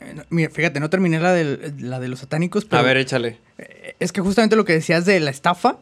[0.00, 2.96] Eh, no, Mira, fíjate, no terminé la, del- la de los satánicos, pero A ver,
[2.98, 3.38] échale.
[3.58, 5.76] eh, es que justamente lo que decías de la estafa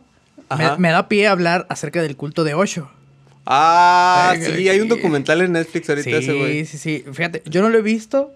[0.78, 2.90] me, da pie a hablar acerca del culto de Osho.
[3.46, 4.88] Ah, Ay, sí, hay un sí.
[4.88, 6.64] documental en Netflix ahorita Sí, ese güey.
[6.64, 7.04] sí, sí.
[7.12, 8.32] Fíjate, yo no lo he visto,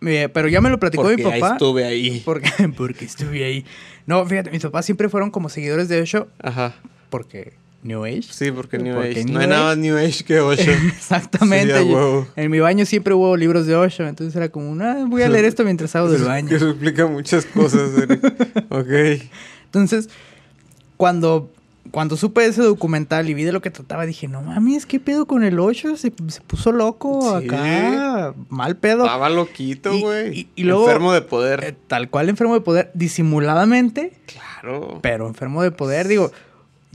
[0.00, 1.52] eh, pero ya me lo platicó Porque mi ahí papá.
[1.54, 2.20] estuve ahí.
[2.24, 3.64] Porque, porque estuve ahí.
[4.06, 6.74] No, fíjate, mis papás siempre fueron como seguidores de Osho Ajá.
[7.14, 7.52] Porque
[7.84, 8.22] New Age.
[8.30, 9.24] Sí, porque New Porque Age.
[9.26, 9.54] New no hay Age.
[9.54, 10.70] nada más New Age que Osho.
[10.70, 11.78] Exactamente.
[11.80, 15.22] Sí, yo- en mi baño siempre hubo libros de Osho, entonces era como, ah, voy
[15.22, 16.56] a leer esto mientras hago del baño.
[16.56, 17.90] eso explica muchas cosas,
[18.70, 19.22] ok.
[19.66, 20.08] Entonces,
[20.96, 21.50] cuando,
[21.90, 25.26] cuando supe ese documental y vi de lo que trataba, dije, no mames, ¿qué pedo
[25.26, 25.96] con el Osho?
[25.96, 27.46] Se, se puso loco Sí.
[27.46, 29.04] acá, mal pedo.
[29.04, 30.38] Estaba loquito, Y- güey.
[30.40, 31.62] y- y luego- Enfermo de poder.
[31.62, 34.98] Eh, tal cual enfermo de poder, disimuladamente, claro.
[35.02, 36.32] pero enfermo de poder, digo,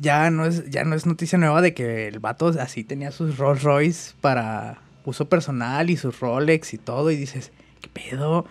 [0.02, 3.38] ya no es, ya no es noticia nueva de que el vato así tenía sus
[3.38, 8.46] Rolls Royce para uso personal y sus Rolex y todo, y dices, ¿qué pedo?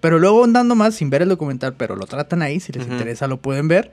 [0.00, 3.26] Pero luego andando más sin ver el documental, pero lo tratan ahí, si les interesa
[3.26, 3.92] lo pueden ver.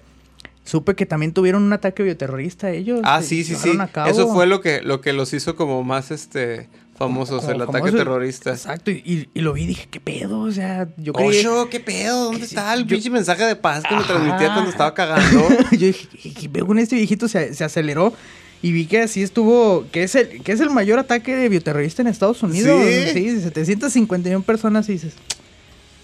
[0.64, 3.02] Supe que también tuvieron un ataque bioterrorista ellos.
[3.04, 3.78] Ah, sí, sí, sí.
[4.08, 7.78] Eso fue lo que, lo que los hizo como más este famosos, Como el ataque
[7.80, 7.98] famoso.
[7.98, 8.52] terrorista.
[8.52, 10.40] Exacto, y, y- y lo vi y dije, ¿qué pedo?
[10.42, 11.40] O sea, yo creí...
[11.40, 12.26] Osho, ¿qué pedo?
[12.26, 14.08] ¿Dónde está el pinche mensaje de paz que me Ajá.
[14.14, 15.48] transmitía cuando estaba cagando?
[15.72, 17.28] yo dije, ¿qué, qué pedo con este viejito?
[17.28, 18.14] Se, se aceleró
[18.62, 22.02] y vi que así estuvo, que es el, que es el mayor ataque de bioterrorista
[22.02, 22.82] en Estados Unidos.
[22.86, 23.10] Sí.
[23.14, 25.14] Sí, 751 personas y dices,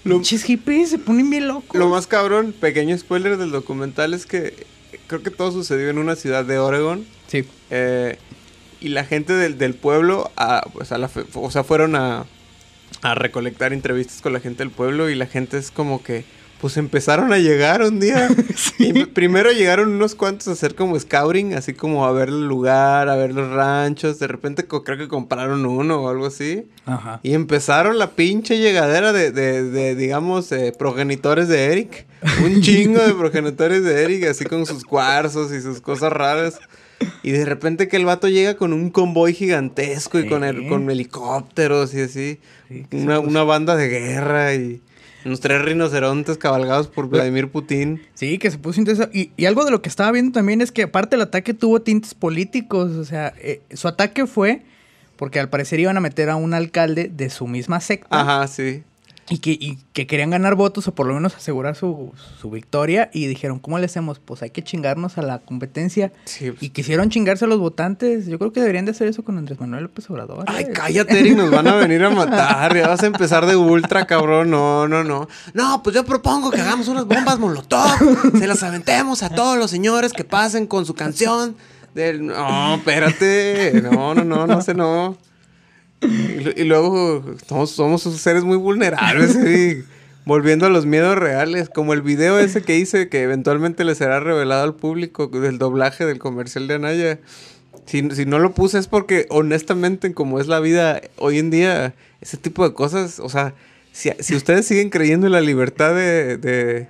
[0.03, 1.79] Lo- pinches hippies se ponen bien locos.
[1.79, 4.65] Lo más cabrón, pequeño spoiler del documental, es que
[5.07, 7.05] creo que todo sucedió en una ciudad de Oregon.
[7.27, 7.45] Sí.
[7.69, 8.17] eh,
[8.81, 12.25] y la gente del, del pueblo, a- pues a la fe- o sea, fueron a,
[13.01, 16.25] a recolectar entrevistas con la gente del pueblo y la gente es como que,
[16.59, 18.27] pues empezaron a llegar un día.
[18.77, 23.09] Y primero llegaron unos cuantos a hacer como scouting, así como a ver el lugar,
[23.09, 24.17] a ver los ranchos.
[24.19, 26.65] De repente creo que compraron uno o algo así.
[26.85, 27.19] Ajá.
[27.23, 32.05] Y empezaron la pinche llegadera de, de, de, digamos, eh, progenitores de Eric.
[32.43, 36.59] Un chingo de progenitores de Eric, así con sus cuarzos y sus cosas raras.
[37.23, 40.89] Y de repente que el vato llega con un convoy gigantesco y con, el, con
[40.89, 42.39] helicópteros y así.
[42.67, 44.81] Sí, una, una banda de guerra y
[45.25, 48.01] unos tres rinocerontes cabalgados por Vladimir Putin.
[48.13, 49.09] Sí, que se puso intenso.
[49.13, 51.81] Y, y algo de lo que estaba viendo también es que aparte el ataque tuvo
[51.81, 52.91] tintes políticos.
[52.91, 54.63] O sea, eh, su ataque fue
[55.17, 58.21] porque al parecer iban a meter a un alcalde de su misma secta.
[58.21, 58.83] Ajá, sí.
[59.31, 63.09] Y que, y que querían ganar votos o por lo menos asegurar su, su victoria.
[63.13, 64.19] Y dijeron, ¿cómo le hacemos?
[64.19, 66.11] Pues hay que chingarnos a la competencia.
[66.25, 66.61] Sí, pues.
[66.61, 68.27] Y quisieron chingarse a los votantes.
[68.27, 70.43] Yo creo que deberían de hacer eso con Andrés Manuel López Obrador.
[70.47, 70.71] Ay, ¿eh?
[70.73, 72.75] cállate, Eric, nos van a venir a matar.
[72.75, 74.49] Ya vas a empezar de ultra, cabrón.
[74.49, 75.29] No, no, no.
[75.53, 78.37] No, pues yo propongo que hagamos unas bombas molotov.
[78.37, 81.55] Se las aventemos a todos los señores que pasen con su canción.
[81.95, 82.25] Del...
[82.25, 83.81] No, espérate.
[83.81, 85.17] No, no, no, no sé, no.
[86.01, 89.37] Y, lu- y luego somos, somos seres muy vulnerables.
[90.23, 94.19] Volviendo a los miedos reales, como el video ese que hice que eventualmente le será
[94.19, 97.19] revelado al público del doblaje del comercial de Anaya.
[97.87, 101.95] Si, si no lo puse es porque honestamente como es la vida hoy en día,
[102.21, 103.55] ese tipo de cosas, o sea,
[103.91, 106.87] si, si ustedes siguen creyendo en la libertad de, de-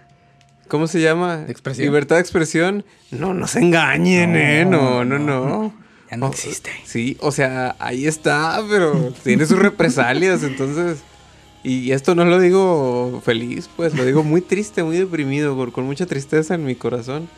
[0.67, 1.45] ¿cómo se llama?
[1.47, 1.85] Expresión.
[1.85, 4.65] Libertad de expresión, no, no se engañen, No, ¿eh?
[4.65, 5.45] No, no, no.
[5.47, 5.73] no.
[6.11, 6.69] Ya no O- existe.
[6.85, 10.99] Sí, o sea, ahí está, pero tiene sus represalias, entonces...
[11.63, 15.85] Y esto no lo digo feliz, pues lo digo muy triste, muy deprimido, con, con
[15.85, 17.29] mucha tristeza en mi corazón.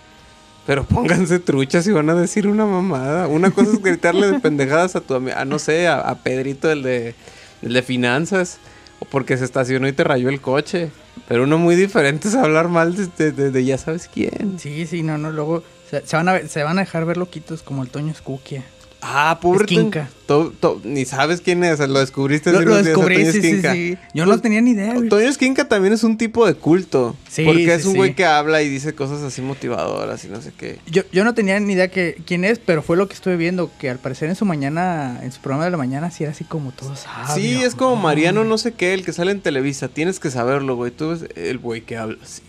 [0.65, 3.27] Pero pónganse truchas y van a decir una mamada.
[3.27, 6.71] Una cosa es gritarle de pendejadas a tu amigo, a no sé, a, a Pedrito,
[6.71, 7.15] el de,
[7.63, 8.59] el de finanzas,
[9.01, 10.89] o porque se estacionó y te rayó el coche.
[11.27, 14.57] Pero uno muy diferente es hablar mal de, de- de- de ya sabes quién.
[14.57, 15.31] Sí, sí, no, no.
[15.33, 15.63] Luego
[16.01, 18.63] se, se van, a, ver- se van a dejar ver loquitos como el Toño Escuquia.
[19.05, 19.65] Ah, pobre.
[19.65, 20.09] Esquinca.
[20.27, 23.97] To- to- ni sabes quién es, lo descubriste Lo, lo días descubrí, sí, sí.
[24.13, 24.93] Yo Pues, no tenía ni idea.
[24.93, 25.09] güey.
[25.09, 27.13] Toño Esquinca también es un tipo de culto.
[27.29, 27.97] Sí, porque es un sí.
[27.97, 30.79] güey que habla y dice cosas así motivadoras y no sé qué.
[30.87, 33.69] Yo, yo no tenía ni idea que, quién es, pero fue lo que estuve viendo,
[33.77, 36.45] que al parecer en su mañana, en su programa de la mañana, sí era así
[36.45, 37.35] como todo sabio.
[37.35, 39.89] Sí, es como Mariano no sé qué, el que sale en Televisa.
[39.89, 40.91] Tienes que saberlo, güey.
[40.91, 42.41] Tú ves el güey que habla así.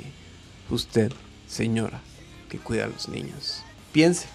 [0.70, 1.10] Usted,
[1.48, 2.00] señora,
[2.56, 3.62] que cuida a los niños.
[3.92, 4.26] Piense.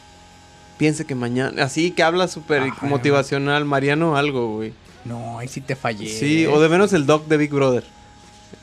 [0.77, 1.63] Piense que mañana...
[1.63, 3.65] Así que habla súper motivacional.
[3.65, 4.73] Mariano algo, güey.
[5.05, 6.07] No, ahí sí te fallé.
[6.07, 7.83] Sí, o de menos el doc de Big Brother.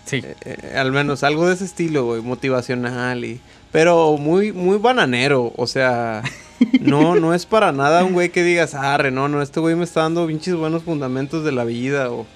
[0.05, 0.23] Sí.
[0.25, 3.41] Eh, eh, al menos algo de ese estilo, güey, motivacional y
[3.73, 6.23] pero muy muy bananero, o sea,
[6.81, 9.85] no no es para nada un güey que digas, "Arre, no, no, este güey me
[9.85, 12.27] está dando pinches buenos fundamentos de la vida" o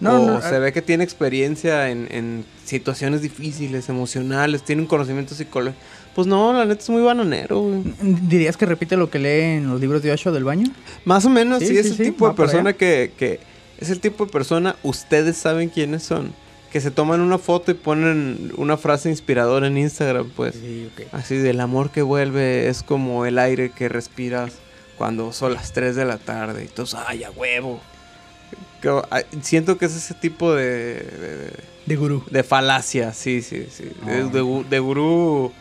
[0.00, 0.58] No, o no, se ah.
[0.58, 5.82] ve que tiene experiencia en, en situaciones difíciles, emocionales, tiene un conocimiento psicológico.
[6.16, 7.82] Pues no, la neta es muy bananero, güey.
[8.00, 10.66] ¿Dirías que repite lo que lee en los libros de Osho del baño?
[11.04, 13.38] Más o menos, sí, Sí, es sí, el sí, tipo de persona que, que...
[13.78, 16.32] Es el tipo de persona, ustedes saben quiénes son.
[16.72, 20.54] Que se toman una foto y ponen una frase inspiradora en Instagram, pues.
[20.54, 21.06] Sí, ok.
[21.12, 24.54] Así del amor que vuelve es como el aire que respiras
[24.96, 27.80] cuando son las 3 de la tarde y todos, ay, a huevo.
[28.80, 28.90] Que,
[29.42, 31.50] siento que es ese tipo de, de,
[31.84, 32.24] De gurú.
[32.30, 33.84] de falacia, sí, sí, sí.
[33.84, 34.30] De, Ah.
[34.32, 35.52] de de gurú.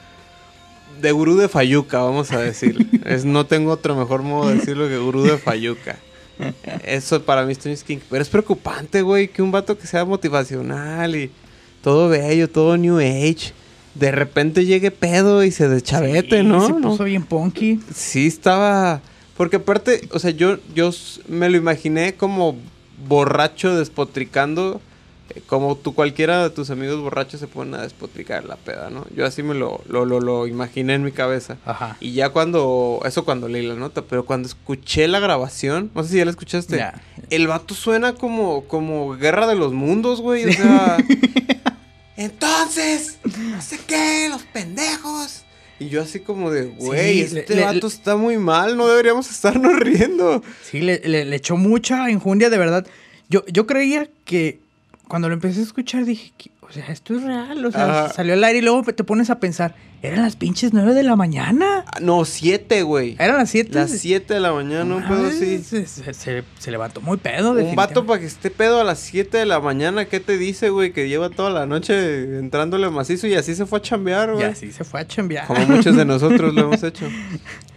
[1.01, 2.87] De gurú de Fayuca, vamos a decir.
[3.05, 5.97] es, no tengo otro mejor modo de decirlo que gurú de Fayuca.
[6.83, 7.99] Eso para mí es Tony King.
[8.09, 11.31] Pero es preocupante, güey, que un vato que sea motivacional y
[11.81, 13.53] todo bello, todo New Age,
[13.93, 16.67] de repente llegue pedo y se deschavete, Sí, ¿no?
[16.67, 16.91] Se ¿no?
[16.91, 17.79] puso bien punky.
[17.93, 19.01] Sí, estaba.
[19.37, 20.91] Porque aparte, o sea, yo, yo
[21.27, 22.55] me lo imaginé como
[23.07, 24.81] borracho despotricando.
[25.29, 29.05] Eh, Como tú, cualquiera de tus amigos borrachos se ponen a despotricar la peda, ¿no?
[29.15, 31.57] Yo así me lo, lo, lo, lo imaginé en mi cabeza.
[31.65, 31.97] Ajá.
[31.99, 32.99] Y ya cuando.
[33.05, 36.31] Eso cuando leí la nota, pero cuando escuché la grabación, no sé si ya la
[36.31, 36.83] escuchaste.
[37.29, 40.45] El vato suena como, como Guerra de los Mundos, güey.
[40.49, 40.97] O sea.
[42.17, 45.41] Entonces, no sé qué, los pendejos.
[45.79, 48.87] Y yo así como de, güey, Sí, este le- le- vato está muy mal, no
[48.87, 50.41] deberíamos estarnos riendo.
[50.63, 52.87] Sí, le, le- le echó mucha injundia, de verdad.
[53.27, 54.59] Yo, yo creía que
[55.07, 56.51] cuando lo empecé a escuchar dije, "¿Qué?
[56.61, 57.63] o sea, esto es real.
[57.65, 60.93] O sea, salió al aire y luego te pones a pensar, eran las pinches nueve
[60.95, 61.85] de la mañana.
[61.87, 63.15] Ah, No, siete, güey.
[63.19, 63.71] Eran las siete.
[63.73, 65.59] Las siete de la mañana, un pedo así.
[65.63, 67.51] Se, se- se- se levantó muy pedo.
[67.51, 70.69] Un vato para que esté pedo a las 7 de la mañana, ¿qué te dice,
[70.71, 70.91] güey?
[70.91, 74.45] Que lleva toda la noche entrándole macizo y así se fue a chambear, Y güey.
[74.45, 75.45] así se fue a chambear.
[75.47, 77.07] Como muchos de nosotros lo hemos hecho.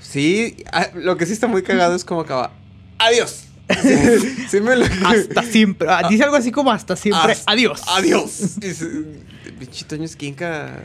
[0.01, 2.53] Sí, ah, lo que sí está muy cagado es como acaba.
[2.99, 3.45] ¡Adiós!
[3.83, 4.85] Sí, sí me lo...
[5.07, 5.89] Hasta siempre.
[5.91, 7.33] Ah, Dice algo así como hasta siempre.
[7.33, 7.83] Hasta- Adiós.
[7.89, 8.57] ¡Adiós!
[9.59, 10.81] Pinche Toño Esquinca...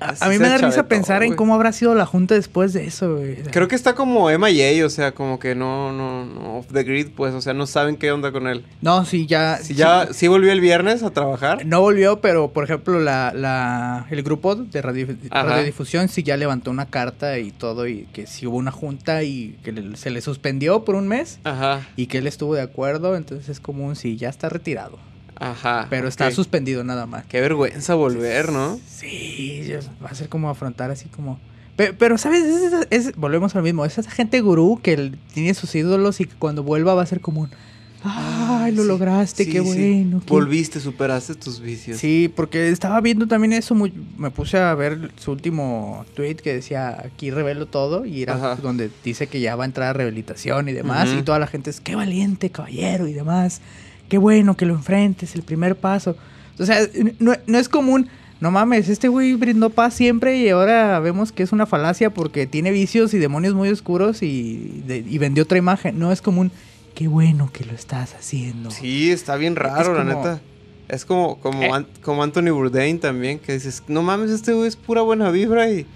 [0.00, 2.86] A, sí mí me da risa pensar en cómo habrá sido la junta después de
[2.86, 3.36] eso, güey.
[3.44, 7.08] Creo que está como MIA, o sea, como que no, no, no, off the grid,
[7.16, 8.64] pues, o sea, no saben qué onda con él.
[8.80, 9.58] No, sí, ya.
[9.58, 11.64] Si ya, sí volvió el viernes a trabajar.
[11.66, 16.70] No volvió, pero por ejemplo, la, la, el grupo de radio, radiodifusión sí ya levantó
[16.70, 20.20] una carta y todo, y que sí hubo una junta y que le- se le
[20.20, 23.96] suspendió por un mes Ajá, y que él estuvo de acuerdo, entonces es como un
[23.96, 24.98] sí, ya está retirado.
[25.38, 25.86] Ajá.
[25.90, 27.24] Pero está suspendido nada más.
[27.26, 28.78] Qué vergüenza volver, ¿no?
[28.88, 29.64] Sí,
[30.04, 31.38] va a ser como afrontar así como...
[31.76, 32.44] Pe- Pero, ¿sabes?
[32.44, 33.84] Es, es- volvemos al mismo.
[33.84, 37.20] Es esa gente gurú que tiene sus ídolos y que cuando vuelva va a ser
[37.20, 37.50] como un...
[38.06, 39.44] ¡Ay, lo Sí, lograste!
[39.44, 39.64] sí, ¡Qué sí.
[39.64, 40.20] bueno!
[40.20, 40.30] qué-".
[40.30, 41.98] Volviste, superaste tus vicios.
[41.98, 43.74] Sí, porque estaba viendo también eso.
[43.74, 48.34] muy- me puse a ver su último tweet que decía aquí revelo todo y era
[48.34, 48.56] Ajá.
[48.56, 51.08] donde dice que ya va a entrar a rehabilitación y demás.
[51.18, 53.62] Y toda la gente es qué valiente, caballero y demás.
[54.08, 56.16] Qué bueno que lo enfrentes, el primer paso.
[56.58, 56.78] O sea,
[57.18, 58.08] no, no es común.
[58.40, 62.46] No mames, este güey brindó paz siempre y ahora vemos que es una falacia porque
[62.46, 65.98] tiene vicios y demonios muy oscuros y, de- y vendió otra imagen.
[65.98, 66.50] No es común.
[66.94, 68.70] Qué bueno que lo estás haciendo.
[68.70, 70.40] Sí, está bien raro, Es la como- neta.
[70.88, 71.70] Es como, como, Eh.
[71.72, 75.70] An- como Anthony Bourdain también, que dices, no mames, este güey es pura buena vibra
[75.70, 75.86] y...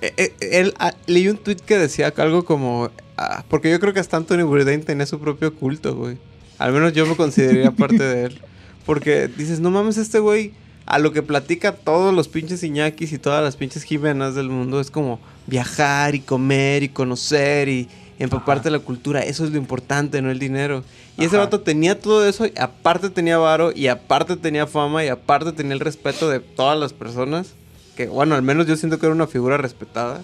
[0.00, 2.90] Eh, eh, él, ah, leí un tweet que decía algo como...
[3.16, 6.16] ah, porque yo creo que hasta Anthony Bourdain tenía su propio culto, güey.
[6.58, 8.40] Al menos yo me consideraría parte de él.
[8.84, 10.52] Porque dices, no mames, este güey...
[10.88, 14.80] A lo que platica todos los pinches Iñakis y todas las pinches Jimenas del mundo
[14.80, 17.88] es como viajar y comer y conocer y
[18.20, 19.20] empaparte de la cultura.
[19.22, 20.84] Eso es lo importante, no el dinero.
[21.18, 21.46] Y ese Ajá.
[21.46, 25.74] vato tenía todo eso, y aparte tenía varo, y aparte tenía fama, y aparte tenía
[25.74, 27.54] el respeto de todas las personas.
[27.96, 30.22] Que bueno, al menos yo siento que era una figura respetada.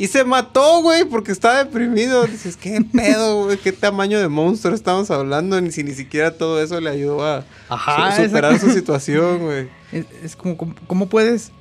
[0.00, 2.26] Y se mató, güey, porque estaba deprimido.
[2.26, 3.58] Dices, ¿qué pedo, güey?
[3.58, 5.60] ¿Qué tamaño de monstruo estamos hablando?
[5.60, 9.68] Ni si ni siquiera todo eso le ayudó a Ajá, su- superar su situación, güey.
[9.92, 11.52] Es, es como, ¿cómo puedes,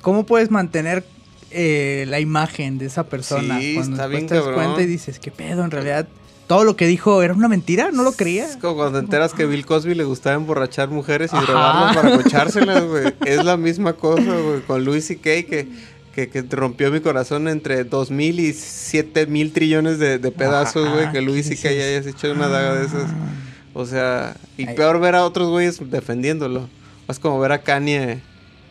[0.00, 1.04] cómo puedes mantener
[1.50, 3.58] eh, la imagen de esa persona?
[3.58, 4.62] Sí, cuando está bien te das cabrón.
[4.64, 5.64] cuenta y dices, ¿qué pedo?
[5.64, 6.06] En realidad,
[6.46, 8.44] todo lo que dijo era una mentira, no lo creía.
[8.48, 11.46] Es como cuando te enteras que Bill Cosby le gustaba emborrachar mujeres y Ajá.
[11.46, 13.12] drogarlas para cochárselas, güey.
[13.24, 14.60] Es la misma cosa, güey.
[14.66, 15.22] Con Louis C.K.
[15.22, 15.68] que,
[16.16, 20.90] que, que rompió mi corazón entre dos mil y siete mil trillones de, de pedazos,
[20.90, 21.12] güey.
[21.12, 21.68] Que Louis ¿qué C.K.
[21.68, 21.86] dices?
[21.86, 23.10] hayas hecho una daga de esas.
[23.74, 24.74] O sea, y Ay.
[24.74, 26.70] peor ver a otros güeyes defendiéndolo.
[27.06, 28.20] Es como ver a Kanye.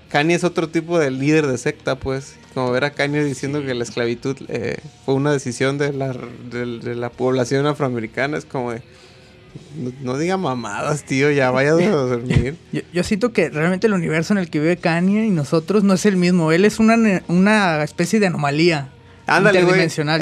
[0.09, 2.35] Kanye es otro tipo de líder de secta, pues.
[2.55, 6.17] Como ver a Kanye diciendo que la esclavitud eh, fue una decisión de la,
[6.49, 8.37] de, de la población afroamericana.
[8.39, 8.81] Es como de.
[10.01, 12.55] No, diga mamadas, tío, ya vaya a dormir.
[12.71, 15.93] Yo, yo siento que realmente el universo en el que vive Kanye y nosotros no
[15.93, 16.51] es el mismo.
[16.51, 18.89] Él es una, una especie de anomalía.
[19.27, 19.61] Ándale.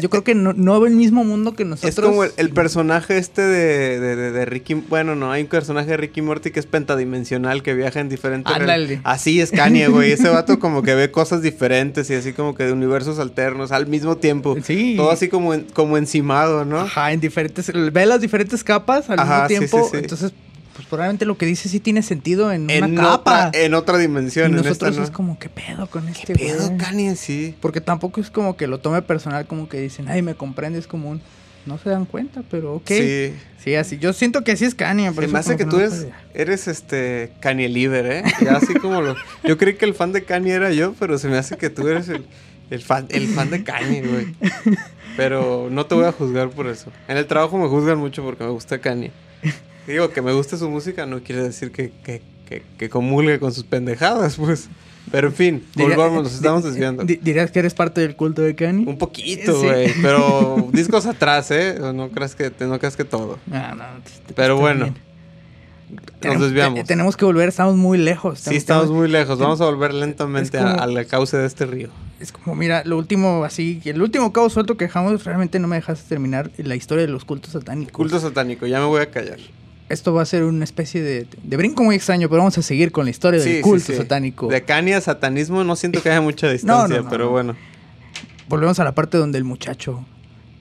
[0.01, 1.93] Yo creo que no, no ve el mismo mundo que nosotros.
[1.97, 4.75] Es como el, el personaje este de, de, de- de Ricky...
[4.75, 8.53] Bueno, no, hay un personaje de Ricky Morty que es pentadimensional, que viaja en diferentes...
[8.53, 9.01] Ándale.
[9.03, 10.11] Así es Kanye, güey.
[10.11, 13.87] Ese vato como que ve cosas diferentes y así como que de universos alternos al
[13.87, 14.55] mismo tiempo.
[14.63, 14.93] Sí.
[14.97, 16.79] Todo así como, en- como encimado, ¿no?
[16.79, 17.71] Ajá, en diferentes.
[17.91, 19.85] Ve las diferentes capas al Ajá, sí, mismo tiempo.
[19.85, 19.97] sí, sí.
[20.03, 20.33] Entonces,
[20.75, 23.47] pues probablemente lo que dice sí tiene sentido en, En una capa.
[23.49, 24.47] otra, en otra y dimensión.
[24.51, 25.05] en nosotros esta, ¿no?
[25.05, 26.77] es como, ¿qué pedo con este ¿Qué pedo, güey?
[26.77, 27.15] Kanye?
[27.15, 27.55] Sí.
[27.62, 31.09] Porque tampoco es como que lo tome personal, como que dicen, ay, me comprendes como
[31.12, 31.21] un.
[31.65, 32.88] No se dan cuenta, pero ok.
[32.89, 33.33] Sí,
[33.63, 33.75] Sí.
[33.75, 33.97] así.
[33.97, 35.13] Yo siento que así es Kanye.
[35.13, 38.23] Se me hace que tú eres, eres este Kanye Liver, ¿eh?
[38.43, 39.15] Ya así como lo.
[39.45, 41.88] Yo creí que el fan de Kanye era yo, pero se me hace que tú
[41.88, 42.25] eres el,
[42.69, 44.27] el fan, el fan de Kanye, güey.
[45.15, 46.91] Pero no te voy a juzgar por eso.
[47.07, 49.12] En el trabajo me juzgan mucho porque me gusta Kanye.
[49.88, 53.54] Digo, que me guste su música no quiere decir que, que, que, que comulgue con
[53.54, 54.69] sus pendejadas, pues.
[55.12, 57.04] Pero en fin, Diría- volvamos, nos estamos desviando.
[57.04, 58.86] di- ¿Dirías que eres parte del culto de Kanye?
[58.88, 59.67] Un poquito, Sí.
[59.67, 59.93] güey.
[60.02, 61.76] Pero discos atrás, ¿eh?
[61.93, 63.38] No creas que, no creas que todo.
[63.48, 63.60] No,
[64.04, 64.96] te- te- Pero bueno, bien.
[65.91, 66.80] Nos Tenemos- desviamos.
[66.80, 68.39] te- tenemos que volver, estamos muy lejos.
[68.39, 69.38] Sí, estamos muy lejos.
[69.38, 71.89] Vamos a volver lentamente como- a, a la cauce de este río.
[72.22, 75.76] Es como, mira, lo último, así, el último cabo suelto que dejamos, realmente no me
[75.76, 77.91] dejaste terminar la historia de los cultos satánicos.
[77.91, 79.39] Culto satánico, ya me voy a callar.
[79.93, 82.91] Esto va a ser una especie de, de brinco muy extraño, pero vamos a seguir
[82.91, 83.95] con la historia Sí, del culto sí.
[83.95, 84.47] satánico.
[84.47, 87.32] De Kanye a satanismo no siento que haya mucha distancia, no, pero no.
[87.32, 87.56] bueno.
[88.49, 90.06] Volvemos a la parte donde el muchacho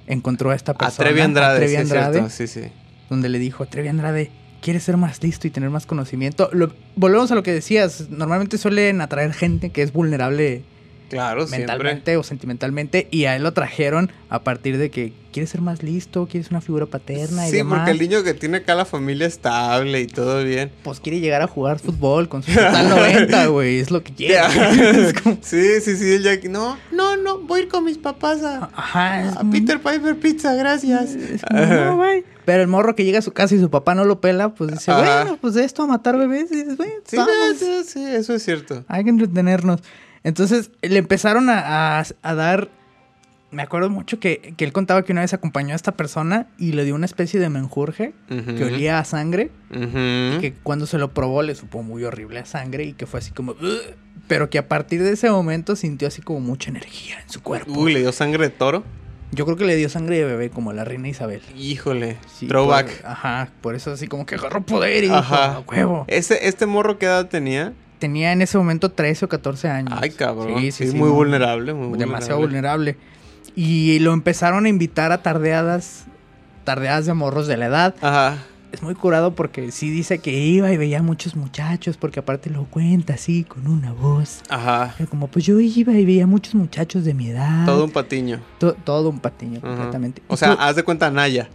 [0.06, 1.08] encontró a esta A persona.
[1.08, 2.30] Trevi Andrade, a Trevi Andrade.
[2.30, 2.60] Sí, sí.
[3.10, 6.48] donde le dijo, Trevi Andrade, ¿quieres ser más listo y tener más conocimiento?
[6.52, 10.62] Lo- volvemos a lo que decías, normalmente suelen atraer gente que es vulnerable
[11.12, 12.16] Claro, mentalmente siempre.
[12.16, 16.26] o sentimentalmente y a él lo trajeron a partir de que quieres ser más listo,
[16.26, 17.78] quieres una figura paterna y Sí, demás.
[17.80, 20.70] porque el niño que tiene acá la familia estable y todo bien.
[20.82, 24.36] Pues quiere llegar a jugar fútbol con su total 90, güey, es lo que quiere.
[25.22, 26.48] Como- sí, sí, sí, el Jackie.
[26.48, 30.54] No, no, no, voy a ir con mis papás a, Ajá, a Peter Piper Pizza,
[30.54, 31.16] gracias.
[31.50, 32.24] No, güey.
[32.44, 34.72] Pero el morro que llega a su casa y su papá no lo pela, pues
[34.72, 35.22] dice, Ajá.
[35.22, 37.16] bueno, pues de esto a matar bebés, y dices, bueno, Sí,
[37.58, 38.84] sí, sí, eso es cierto.
[38.88, 39.80] hay que entretenernos.
[40.24, 42.68] Entonces le empezaron a, a- a dar,
[43.50, 46.72] me acuerdo mucho que, que él contaba que una vez acompañó a esta persona y
[46.72, 50.40] le dio una especie de menjurje que olía a sangre, Ujú.
[50.40, 53.30] que cuando se lo probó le supo muy horrible a sangre y que fue así
[53.32, 53.94] como, "Ugh",
[54.28, 57.72] pero que a partir de ese momento sintió así como mucha energía en su cuerpo.
[57.72, 58.84] Uy, le dio sangre de toro.
[59.34, 61.40] Yo creo que le dio sangre de bebé como la reina Isabel.
[61.56, 63.00] Híjole, Sí, throwback.
[63.00, 65.56] por- ajá, por eso así como que agarró poder y dijo, Ajá.
[65.56, 66.04] "A huevo.
[66.08, 67.72] Ese, este morro qué edad tenía?
[68.02, 69.96] Tenía en ese momento 13 o 14 años.
[70.02, 70.58] Ay, cabrón.
[70.58, 72.96] Sí, sí, sí, muy no, vulnerable, muy Demasiado vulnerable.
[73.54, 76.06] Y lo empezaron a invitar a tardeadas,
[76.64, 77.94] tardeadas de morros de la edad.
[78.00, 78.38] Ajá.
[78.72, 82.64] Es muy curado porque sí dice que iba y veía muchos muchachos, porque aparte lo
[82.64, 84.40] cuenta así, con una voz.
[84.48, 84.96] Ajá.
[84.98, 87.66] Era como, pues yo iba y veía muchos muchachos de mi edad.
[87.66, 88.40] Todo un patiño.
[88.58, 89.68] To- todo un patiño, Ajá.
[89.68, 90.22] completamente.
[90.26, 91.48] O sea, tú- haz de cuenta a Naya.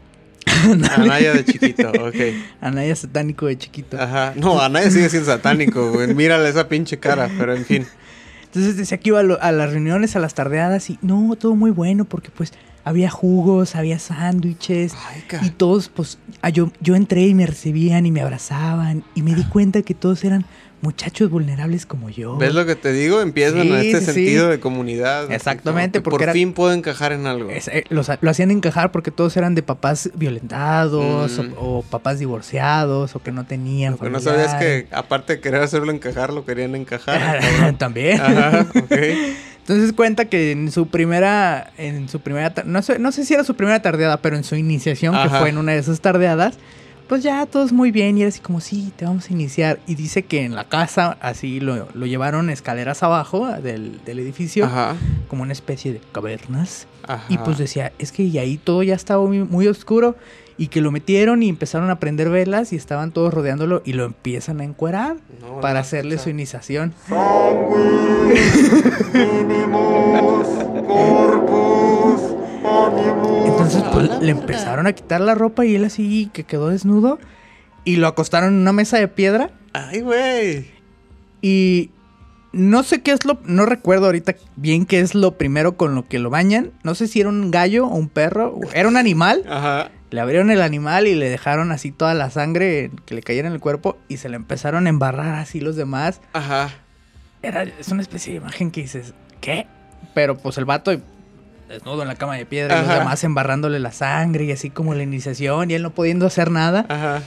[0.96, 2.16] A Naya de chiquito, ok.
[2.62, 4.00] Anaya satánico de chiquito.
[4.02, 4.34] Ajá.
[4.36, 6.14] No, a Naya sigue siendo satánico, güey.
[6.14, 7.86] Mírale esa pinche cara, pero en fin.
[8.46, 11.56] Entonces decía que iba a, lo- a las reuniones, a las tardeadas y no, todo
[11.56, 12.54] muy bueno porque pues
[12.86, 18.06] había jugos, había sándwiches Ay, y todos pues ah, yo, yo entré y me recibían
[18.06, 20.46] y me abrazaban y me di cuenta que todos eran
[20.88, 22.38] muchachos vulnerables como yo.
[22.38, 23.20] ¿Ves lo que te digo?
[23.22, 24.12] Empiezan Sí, en este sí, sí.
[24.14, 25.30] sentido de comunidad.
[25.32, 27.50] Exactamente, porque por era- fin puedo encajar en algo.
[27.50, 31.54] Es- eh, los- lo hacían encajar porque todos eran de papás violentados Mm.
[31.58, 35.40] o, o papás divorciados o que no tenían Lo que no sabías que, aparte de
[35.42, 37.40] querer hacerlo encajar, lo querían encajar.
[37.78, 38.22] También.
[38.22, 38.92] Ajá, ok.
[39.68, 43.44] Entonces cuenta que en su primera, en su primera, no sé, no sé si era
[43.44, 46.56] su primera tardeada, pero en su iniciación, que fue en una de esas tardeadas,
[47.08, 49.80] pues ya todos muy bien y era así como, sí, te vamos a iniciar.
[49.88, 54.66] Y dice que en la casa así lo, lo llevaron escaleras abajo del, del edificio,
[54.66, 54.96] Ajá.
[55.28, 56.88] como una especie de cavernas.
[57.08, 57.24] Ajá.
[57.30, 60.16] Y pues decía, es que y ahí todo ya estaba muy, muy oscuro
[60.58, 64.06] y que lo metieron y empezaron a prender velas y estaban todos rodeándolo y lo
[64.06, 66.94] empiezan a encuerar No, para no, hacerle su iniciación.
[73.68, 77.20] Entonces pues le empezaron a quitar la ropa y él así que quedó desnudo
[77.84, 80.72] y lo acostaron en una mesa de piedra Ay, güey.
[81.42, 81.92] y
[82.54, 86.08] no sé qué es lo, no recuerdo ahorita bien qué es lo primero con lo
[86.08, 86.72] que lo bañan.
[86.84, 89.44] No sé si era un gallo o un perro, era un animal.
[89.50, 89.92] Ajá.
[90.12, 93.54] Le abrieron el animal y le dejaron así toda la sangre que le cayera en
[93.54, 96.22] el cuerpo y se le empezaron a embarrar así los demás.
[96.32, 96.70] Ajá.
[97.44, 99.68] Era, es una especie de imagen que dices, ¿qué?
[100.14, 100.92] Pero pues el vato
[101.68, 104.94] desnudo en la cama de piedra y los demás embarrándole la sangre y así como
[104.94, 106.86] la iniciación y él no pudiendo hacer nada.
[106.90, 107.22] Ajá.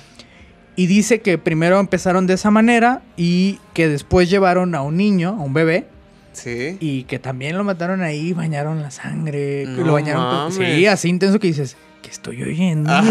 [0.76, 5.30] Y dice que primero empezaron de esa manera y que después llevaron a un niño,
[5.38, 5.86] a un bebé,
[6.32, 6.76] Sí.
[6.80, 10.54] y que también lo mataron ahí, bañaron la sangre, No lo bañaron mames.
[10.56, 12.88] Sí, así intenso que dices, que estoy oyendo?
[12.90, 13.02] Ah,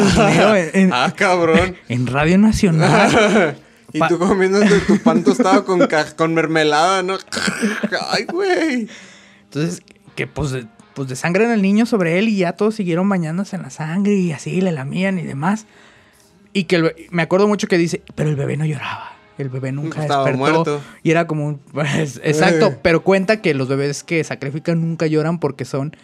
[0.57, 1.75] en, en- ah, cabrón.
[1.89, 3.55] en Radio Nacional.
[3.93, 7.17] y tú comiéndote tu pan tostado con, con mermelada, ¿no?
[8.09, 8.87] Ay, güey.
[9.43, 9.83] Entonces,
[10.15, 10.55] que pues,
[10.99, 14.33] pues desangran al niño sobre él y ya todos siguieron bañándose en la sangre y
[14.33, 15.65] así le lamían y demás.
[16.51, 19.13] Y que el me acuerdo mucho que dice, pero el bebé no lloraba.
[19.37, 20.53] El bebé nunca Estaba despertó.
[20.53, 20.81] muerto.
[21.01, 21.57] Y era como un...
[21.71, 22.77] pues, exacto, Eh.
[22.81, 25.95] pero cuenta que los bebés que sacrifican nunca lloran porque son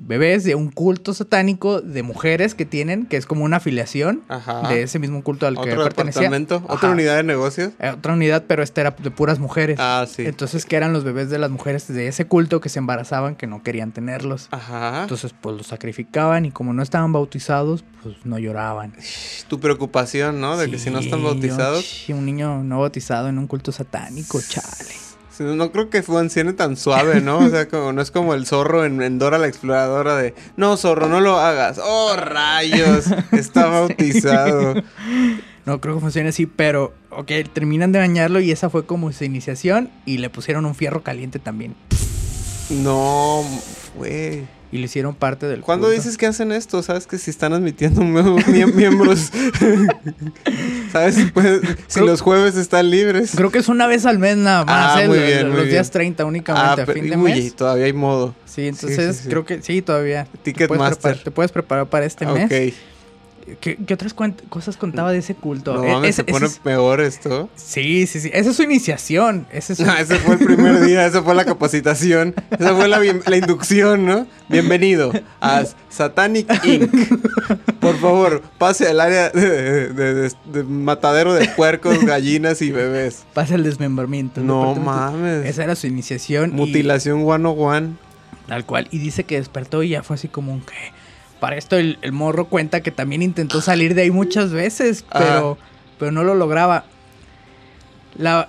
[0.00, 4.68] bebés de un culto satánico de mujeres que tienen, que es como una afiliación Ajá.
[4.68, 6.22] de ese mismo culto al que Otro pertenecía.
[6.22, 7.72] departamento, otra unidad de negocios.
[7.80, 9.76] Eh, Otra unidad, pero esta era de puras mujeres.
[9.80, 10.24] Ah, sí.
[10.24, 13.46] Entonces, que eran los bebés de las mujeres de ese culto que se embarazaban, que
[13.46, 14.48] no querían tenerlos.
[14.52, 15.02] Ajá.
[15.02, 18.94] Entonces, pues los sacrificaban y como no estaban bautizados, pues no lloraban.
[19.48, 20.56] tu preocupación, ¿no?
[20.56, 22.06] De que si no están bautizados.
[22.06, 24.94] yo- un niño no bautizado en un culto satánico, chale.
[25.40, 27.38] No creo que funcione tan suave, ¿no?
[27.38, 30.76] O sea, como, no es como el zorro en, en Dora la exploradora de, no,
[30.76, 31.80] zorro, no lo hagas.
[31.82, 34.74] Oh, rayos, está bautizado.
[35.66, 39.24] No creo que funcione así, pero, ok, terminan de bañarlo y esa fue como su
[39.24, 41.74] iniciación y le pusieron un fierro caliente también.
[42.70, 43.42] No,
[43.96, 44.46] güey.
[44.70, 45.98] Y le hicieron parte del ¿Cuándo culto.
[45.98, 46.82] dices que hacen esto?
[46.82, 49.30] ¿Sabes que si están admitiendo nuevos mie- miembros?
[50.92, 53.32] ¿Sabes si, puede- si los jueves están libres?
[53.36, 55.86] Creo que es una vez al mes nada más, Ah, muy bien, los muy días
[55.88, 55.92] bien.
[55.92, 57.54] 30 únicamente a pero- fin de uy, mes.
[57.56, 58.34] todavía hay modo.
[58.46, 59.28] Sí, entonces sí, sí.
[59.28, 60.24] creo que sí, todavía.
[60.24, 60.96] Te puedes, Ticketmaster.
[61.00, 62.46] preparar, te puedes preparar para este mes.
[62.46, 62.74] Ok.
[63.60, 65.74] ¿Qué, qué otras cosas contaba de ese culto?
[65.74, 67.48] No E- mames, se pone es- peor esto.
[67.56, 68.30] sí, sí, sí.
[68.32, 69.46] Esa es su iniciación.
[69.52, 72.88] Ese es su- Ah, ese fue el primer día, esa fue la capacitación, esa fue
[72.88, 74.26] la, bien- la inducción, ¿no?
[74.48, 76.90] Bienvenido a Satanic Inc.
[77.80, 83.24] Por favor, pase al área de, de- de- de matadero de puercos, gallinas y bebés.
[83.34, 84.40] pasa el desmembramiento.
[84.40, 85.46] No mames.
[85.46, 86.50] Esa era su iniciación.
[86.50, 87.96] y- Mutilación 101.
[88.46, 88.88] Tal cual.
[88.90, 90.72] Y dice que despertó y ya fue así como un que.
[91.40, 95.18] Para esto el, el morro cuenta que también intentó salir de ahí muchas veces, Ah.
[95.18, 95.58] pero,
[95.98, 96.84] pero no lo lograba.
[98.16, 98.48] La,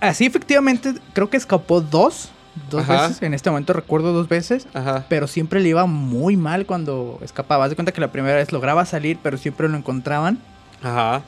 [0.00, 2.30] así efectivamente creo que escapó dos,
[2.70, 3.02] dos Ajá.
[3.02, 3.22] veces.
[3.22, 4.66] En este momento recuerdo dos veces.
[4.74, 5.06] Ajá.
[5.08, 7.64] Pero siempre le iba muy mal cuando escapaba.
[7.64, 10.38] Haz de cuenta que la primera vez lograba salir, pero siempre lo encontraban.
[10.82, 11.22] Ajá.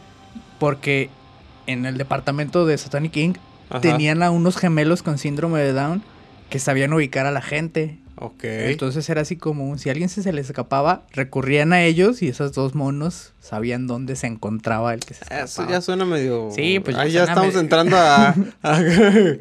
[0.59, 1.11] Porque
[1.67, 3.35] en el departamento de Satanic King
[3.71, 3.81] Ajá.
[3.81, 6.03] tenían a unos gemelos con síndrome de Down
[6.51, 7.99] que sabían ubicar a la gente.
[8.19, 8.45] Ok.
[8.45, 12.53] Entonces era así como si alguien se, se les escapaba, recurrían a ellos y esos
[12.53, 15.45] dos monos sabían dónde se encontraba el que se escapaba.
[15.45, 16.49] Eso ya suena medio.
[16.55, 18.35] Sí, pues ya Ahí ya suena estamos medio- entrando a.
[18.63, 18.83] a-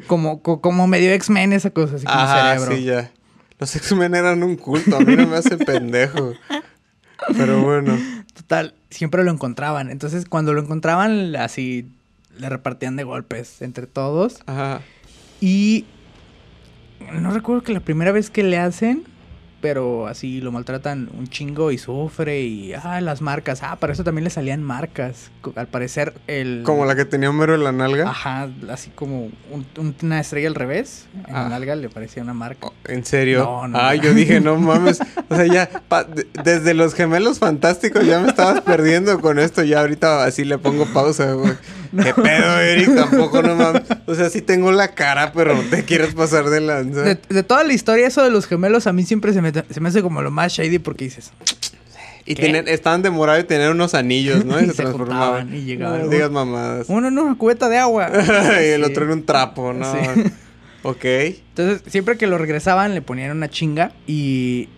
[0.06, 2.76] Como, co- como medio X-Men esa cosa, así como Ajá, cerebro.
[2.76, 3.10] sí, ya.
[3.58, 6.34] Los X-Men eran un culto, a mí no me hace pendejo.
[7.36, 7.98] Pero bueno.
[8.34, 9.90] Total, siempre lo encontraban.
[9.90, 11.86] Entonces cuando lo encontraban, así
[12.38, 14.40] le repartían de golpes entre todos.
[14.44, 14.82] Ajá.
[15.40, 15.86] Y
[17.20, 19.04] no recuerdo que la primera vez que le hacen,
[19.60, 23.62] pero así lo maltratan un chingo y sufre y ah, las marcas.
[23.62, 25.30] Ah, para eso también le salían marcas.
[25.56, 28.08] Al parecer el Como la que tenía Homero en la nalga.
[28.10, 31.06] Ajá, así como un- un- una estrella al revés.
[31.26, 31.42] En Ah.
[31.44, 32.66] la nalga le parecía una marca.
[32.68, 33.44] Oh, ¿En serio?
[33.44, 34.04] No, no, Ay, no.
[34.04, 35.00] yo dije, no mames.
[35.28, 39.64] O sea, ya, pa- de- desde los gemelos fantásticos ya me estabas perdiendo con esto.
[39.64, 41.54] Ya ahorita así le pongo pausa, güey.
[42.02, 42.94] ¿Qué pedo, Eric?
[42.94, 43.82] Tampoco, no mames.
[44.06, 47.00] O sea, sí tengo la cara, pero no te quieres pasar de lanza.
[47.02, 49.80] De, de toda la historia, eso de los gemelos a mí siempre se me, se
[49.80, 51.32] me hace como lo más shady porque dices,
[52.28, 52.32] y
[52.68, 54.60] estaban de morado y tenían unos anillos, ¿no?
[54.60, 55.54] Y, Y se se transformaban.
[55.54, 56.02] y llegaban.
[56.02, 56.86] No digas mamadas.
[56.88, 58.10] uno en una cubeta de agua.
[58.62, 58.90] y el Sí.
[58.90, 59.92] otro en un trapo, ¿no?
[59.92, 60.22] Sí.
[60.82, 61.04] Ok.
[61.04, 63.92] Entonces, siempre que lo regresaban, le ponían una chinga.
[64.08, 64.68] Y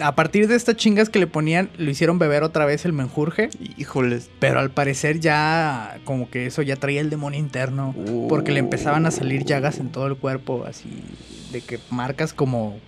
[0.00, 3.50] a partir de estas chingas que le ponían, lo hicieron beber otra vez el menjurje.
[3.76, 4.30] Híjoles.
[4.38, 7.94] Pero al parecer ya, como que eso ya traía el demonio interno.
[8.28, 11.02] Porque le empezaban a salir llagas en todo el cuerpo, así
[11.52, 12.78] de que marcas como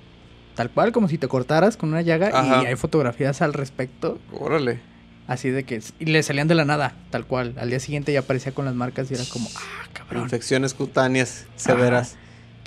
[0.55, 2.30] tal cual, como si te cortaras con una llaga.
[2.32, 2.62] Ajá.
[2.62, 4.18] Y hay fotografías al respecto.
[4.32, 4.80] Órale.
[5.26, 7.55] Así de que y le salían de la nada, tal cual.
[7.59, 10.24] Al día siguiente ya aparecía con las marcas y era como, ah, cabrón.
[10.24, 12.16] Infecciones cutáneas severas.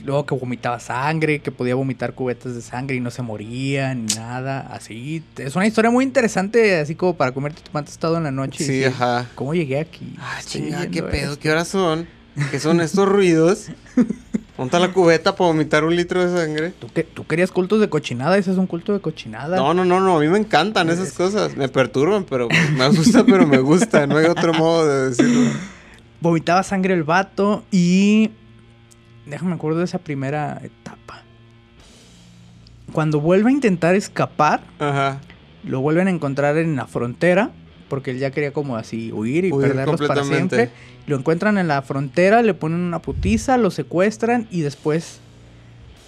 [0.03, 4.13] Luego que vomitaba sangre, que podía vomitar cubetas de sangre y no se moría ni
[4.15, 4.59] nada.
[4.71, 5.23] Así.
[5.37, 8.63] Es una historia muy interesante, así como para comerte tu pan tostado en la noche.
[8.63, 9.27] y Sí, decir, ajá.
[9.35, 10.15] ¿Cómo llegué aquí?
[10.19, 11.31] Ah, Estoy chinga, viendo ¿qué pedo?
[11.31, 11.39] esto".
[11.39, 12.07] ¿Qué horas son?
[12.51, 13.67] ¿Qué son estos ruidos?
[14.57, 16.73] Monta la cubeta para vomitar un litro de sangre.
[16.79, 19.55] ¿Tú, qué- tú querías cultos de cochinada, ese es un culto de cochinada.
[19.57, 21.55] No, no, no, no, a mí me encantan esas cosas.
[21.57, 24.05] Me perturban, pero me gusta, pero me gusta.
[24.05, 25.49] No hay otro modo de decirlo.
[26.21, 28.31] Vomitaba sangre el vato y.
[29.25, 31.23] Déjame acuerdo de esa primera etapa.
[32.91, 35.19] Cuando vuelve a intentar escapar, Ajá.
[35.63, 37.51] lo vuelven a encontrar en la frontera.
[37.89, 40.71] Porque él ya quería como así huir y Huir perderlos para siempre.
[41.05, 45.19] Lo encuentran en la frontera, le ponen una putiza, lo secuestran y después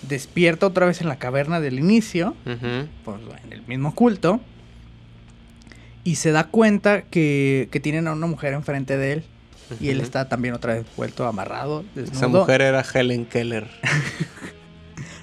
[0.08, 4.40] despierta otra vez en la caverna del inicio, pues, en el mismo culto,
[6.04, 9.24] y se da cuenta que, que tienen a una mujer enfrente de él.
[9.80, 12.18] Y él está también otra vez vuelto amarrado, desnudo.
[12.18, 13.68] Esa mujer era Helen Keller.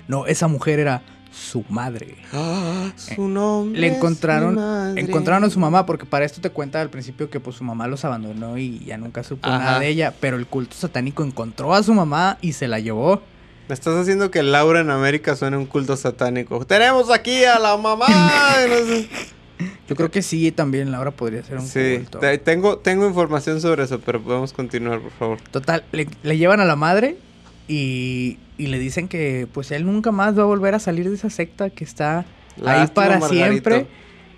[0.09, 1.01] No, esa mujer era
[1.33, 2.17] su madre.
[2.33, 3.81] Ah, su nombre.
[3.81, 5.01] Le encontraron, madre.
[5.01, 7.87] encontraron a su mamá, porque para esto te cuenta al principio que pues su mamá
[7.87, 9.59] los abandonó y ya nunca supo Ajá.
[9.59, 13.23] nada de ella, pero el culto satánico encontró a su mamá y se la llevó.
[13.69, 16.67] Me estás haciendo que Laura en América suene un culto satánico.
[16.67, 18.07] Tenemos aquí a la mamá.
[19.89, 22.05] Yo creo que sí, también Laura podría ser un Sí,
[22.45, 25.41] tengo, tengo información sobre eso, pero podemos continuar, por favor.
[25.51, 27.17] Total, le, le llevan a la madre
[27.69, 31.15] y, y le dicen que pues él nunca más va a volver a salir de
[31.17, 32.25] esa secta que está
[32.65, 33.29] ahí para Margarito.
[33.29, 33.87] siempre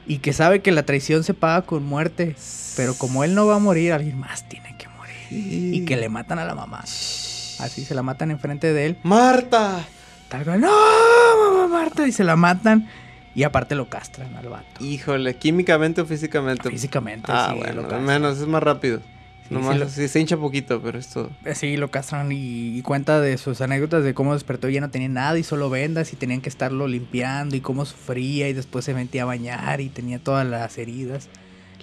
[0.07, 2.37] y que sabe que la traición se paga con muerte.
[2.77, 5.15] Pero como él no va a morir, alguien más tiene que morir.
[5.31, 6.81] Y que le matan a la mamá.
[6.81, 8.99] Así se la matan enfrente de él.
[9.03, 9.85] Marta.
[10.29, 12.07] Tal cual, no, mamá Marta.
[12.07, 12.89] Y se la matan.
[13.35, 14.85] Y aparte lo castran al vato.
[14.85, 16.71] Híjole, químicamente o físicamente.
[16.71, 18.05] Físicamente, Ah, sí, lo bueno, castran.
[18.05, 19.01] menos, es más rápido.
[19.49, 21.31] Sí, Nomás sí lo- sí, se hincha poquito, pero es todo.
[21.55, 24.89] Sí, lo castran y, y cuenta de sus anécdotas de cómo despertó y ya no
[24.91, 28.85] tenía nada y solo vendas y tenían que estarlo limpiando y cómo sufría y después
[28.87, 31.29] se metía a bañar y tenía todas las heridas.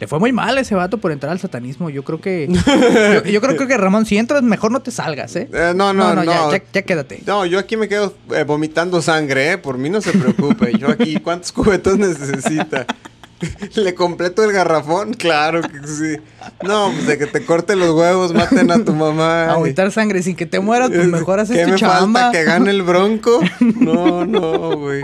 [0.02, 1.92] Le fue muy mal ese vato por entrar al satanismo.
[1.92, 2.48] Yo creo que.
[3.24, 5.48] yo, yo creo que Ramón, si entras, mejor no te salgas, ¿eh?
[5.54, 6.24] Eh, no, no, no.
[6.24, 7.22] ya, ya- ya quédate.
[7.28, 9.58] No, yo aquí me quedo eh, vomitando sangre, ¿eh?
[9.60, 10.76] Por mí no se preocupe.
[10.78, 12.88] Yo aquí, ¿cuántos cubetos necesita?
[13.76, 15.14] ¿Le completo el garrafón?
[15.14, 16.18] Claro que sí.
[16.64, 19.52] No, pues de que te corte los huevos, maten a tu mamá.
[19.52, 22.22] A vomitar sangre sin que te mueras, pues mejor haces ¿Qué tu me chamba.
[22.22, 22.32] falta?
[22.32, 23.40] ¿Que gane el bronco?
[23.60, 25.04] No, no, güey.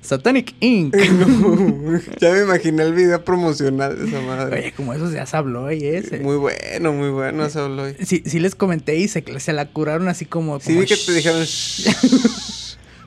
[0.00, 0.94] Satanic Inc.
[1.26, 4.60] No, ya me imaginé el video promocional de esa madre.
[4.60, 6.18] Oye, como eso ya se habló y ese.
[6.20, 7.96] Muy bueno, muy bueno ese habló hoy.
[8.04, 10.60] Sí, sí les comenté y se, se la curaron así como.
[10.60, 11.44] Sí como, vi que te dijeron...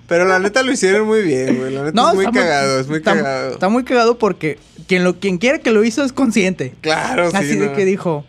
[0.07, 1.71] Pero la neta lo hicieron muy bien, güey.
[1.71, 3.51] La neta es muy está cagado, es muy está- cagado.
[3.53, 4.57] Está muy cagado porque
[4.87, 6.73] quien lo quien quiera que lo hizo es consciente.
[6.81, 7.37] Claro, sí.
[7.37, 7.73] Así de no.
[7.75, 8.25] que dijo,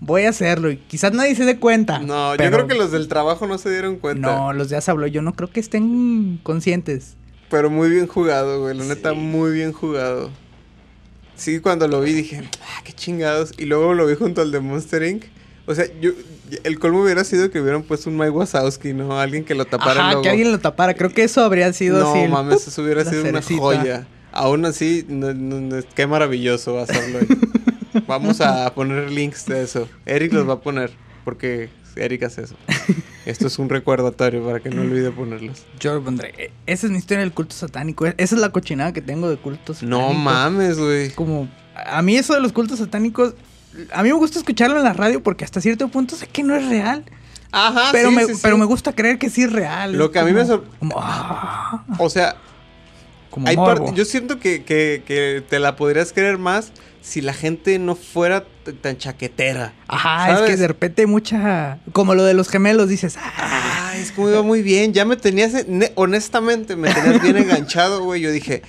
[0.00, 2.00] voy a hacerlo y quizás nadie se dé cuenta.
[2.00, 4.26] No, yo creo que los del trabajo no se dieron cuenta.
[4.26, 7.16] No, los de Asa habló, yo no creo que estén conscientes.
[7.50, 8.76] Pero muy bien jugado, güey.
[8.76, 9.16] La neta, Sí.
[9.16, 10.30] muy bien jugado.
[11.34, 13.52] Sí, cuando lo vi dije, ah, qué chingados.
[13.58, 15.24] Y luego lo vi junto al de Monster Inc.
[15.66, 16.10] O sea, yo,
[16.64, 19.18] el colmo hubiera sido que hubieran puesto un Mike Wazowski, ¿no?
[19.18, 20.22] Alguien que lo tapara el Ajá, logo.
[20.22, 20.94] que alguien lo tapara.
[20.94, 22.20] Creo que eso habría sido no, así.
[22.20, 24.06] el mames, eso hubiera sido una joya.
[24.32, 27.18] Aún así, no- no- no- qué maravilloso va a hacerlo.
[28.06, 29.88] Vamos a poner links de eso.
[30.06, 30.92] Eric los va a poner,
[31.24, 32.56] porque Eric hace eso.
[33.26, 35.64] Esto es un recordatorio para que no olvide ponerlos.
[35.78, 36.32] Yo lo pondré.
[36.38, 38.06] E- Esa es mi historia del culto satánico.
[38.06, 40.22] e- Esa es la cochinada que tengo de cultos No satánicos.
[40.24, 41.10] mames, güey.
[41.10, 41.48] Como,
[41.86, 43.34] a mí eso de los cultos satánicos,
[43.92, 46.54] a mí me gusta escucharlo en la radio porque hasta cierto punto sé que no
[46.56, 47.04] es real.
[47.52, 48.40] Ajá, pero, sí, me, sí, sí.
[48.42, 49.92] pero me gusta creer que sí es real.
[49.92, 52.36] Lo que a mí me como- sor- como, ah, O sea,
[53.30, 53.86] como hay morbo.
[53.86, 56.72] parte- yo siento que, que- que te la podrías creer más
[57.02, 58.44] si la gente no fuera
[58.82, 59.72] tan chaquetera.
[59.88, 61.78] Ajá, es que de repente mucha...
[61.92, 63.16] Como lo de los gemelos, dices...
[63.18, 64.92] Ah, Ah, es como iba muy bien.
[64.92, 68.20] Ya me tenías, ne- honestamente, me tenías bien enganchado, güey.
[68.20, 68.62] Yo dije,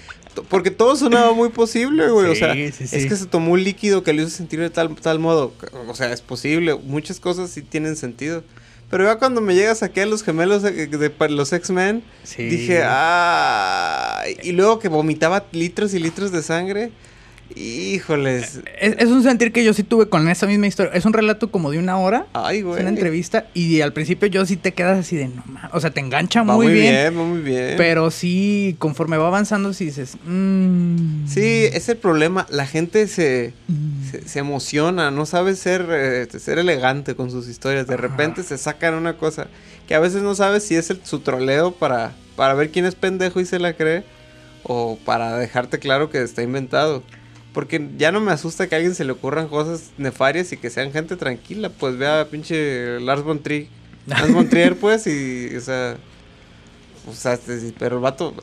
[0.49, 2.29] porque todo sonaba muy posible, güey.
[2.31, 2.85] o sea, sí, sí.
[2.95, 5.53] es que se tomó un líquido que le hizo sentir de tal, tal modo.
[5.87, 6.73] O sea, es posible.
[6.75, 8.43] Muchas cosas sí tienen sentido.
[8.91, 12.43] Pero ya cuando me llegas aquí a los gemelos de, de- de los X-Men, Sí.
[12.43, 14.23] dije, ah.
[14.43, 16.91] Y luego que vomitaba litros y litros de sangre.
[17.55, 18.59] Híjoles.
[18.79, 20.91] es, es un sentir que yo sí tuve con esa misma historia.
[20.93, 22.25] Es un relato como de una hora.
[22.33, 22.79] Ay, Es güey.
[22.81, 25.69] una entrevista y al principio yo sí te quedas así de no ma-".
[25.73, 27.75] O sea, te engancha Va muy, bien, va muy bien.
[27.77, 30.17] Pero sí, conforme va avanzando, sí dices.
[30.25, 32.45] "Mm, Sí, es el problema.
[32.49, 34.09] La gente se, mm".
[34.11, 37.87] se, se emociona, no sabe ser, eh, ser elegante con sus historias.
[37.87, 38.01] De Ajá.
[38.01, 39.47] repente se sacan una cosa
[39.87, 42.95] que a veces no sabes si es el, su troleo para, para ver quién es
[42.95, 44.03] pendejo y se la cree
[44.63, 47.03] o para dejarte claro que está inventado.
[47.53, 50.69] Porque ya no me asusta que a alguien se le ocurran cosas nefarias y que
[50.69, 51.69] sean gente tranquila.
[51.69, 53.67] Pues vea pinche Lars von Trier.
[54.05, 54.49] Lars von
[54.79, 55.97] pues, y, o sea...
[57.07, 58.33] O sea, este, pero el vato...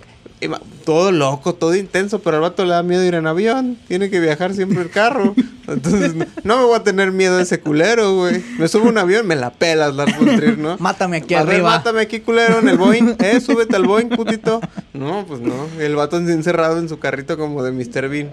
[0.84, 3.76] Todo loco, todo intenso, pero al vato le da miedo ir en avión.
[3.88, 5.34] Tiene que viajar siempre el carro.
[5.66, 8.42] Entonces, no, no me voy a tener miedo de ese culero, güey.
[8.58, 10.76] Me subo a un avión, me la pelas, Lars von Trier, ¿no?
[10.78, 11.70] Mátame aquí A ver, arriba.
[11.70, 13.16] mátame aquí, culero, en el Boeing.
[13.18, 14.60] Eh, súbete al Boeing, putito.
[14.94, 15.54] No, pues no.
[15.78, 18.08] El vato encerrado en su carrito como de Mr.
[18.08, 18.32] Bean.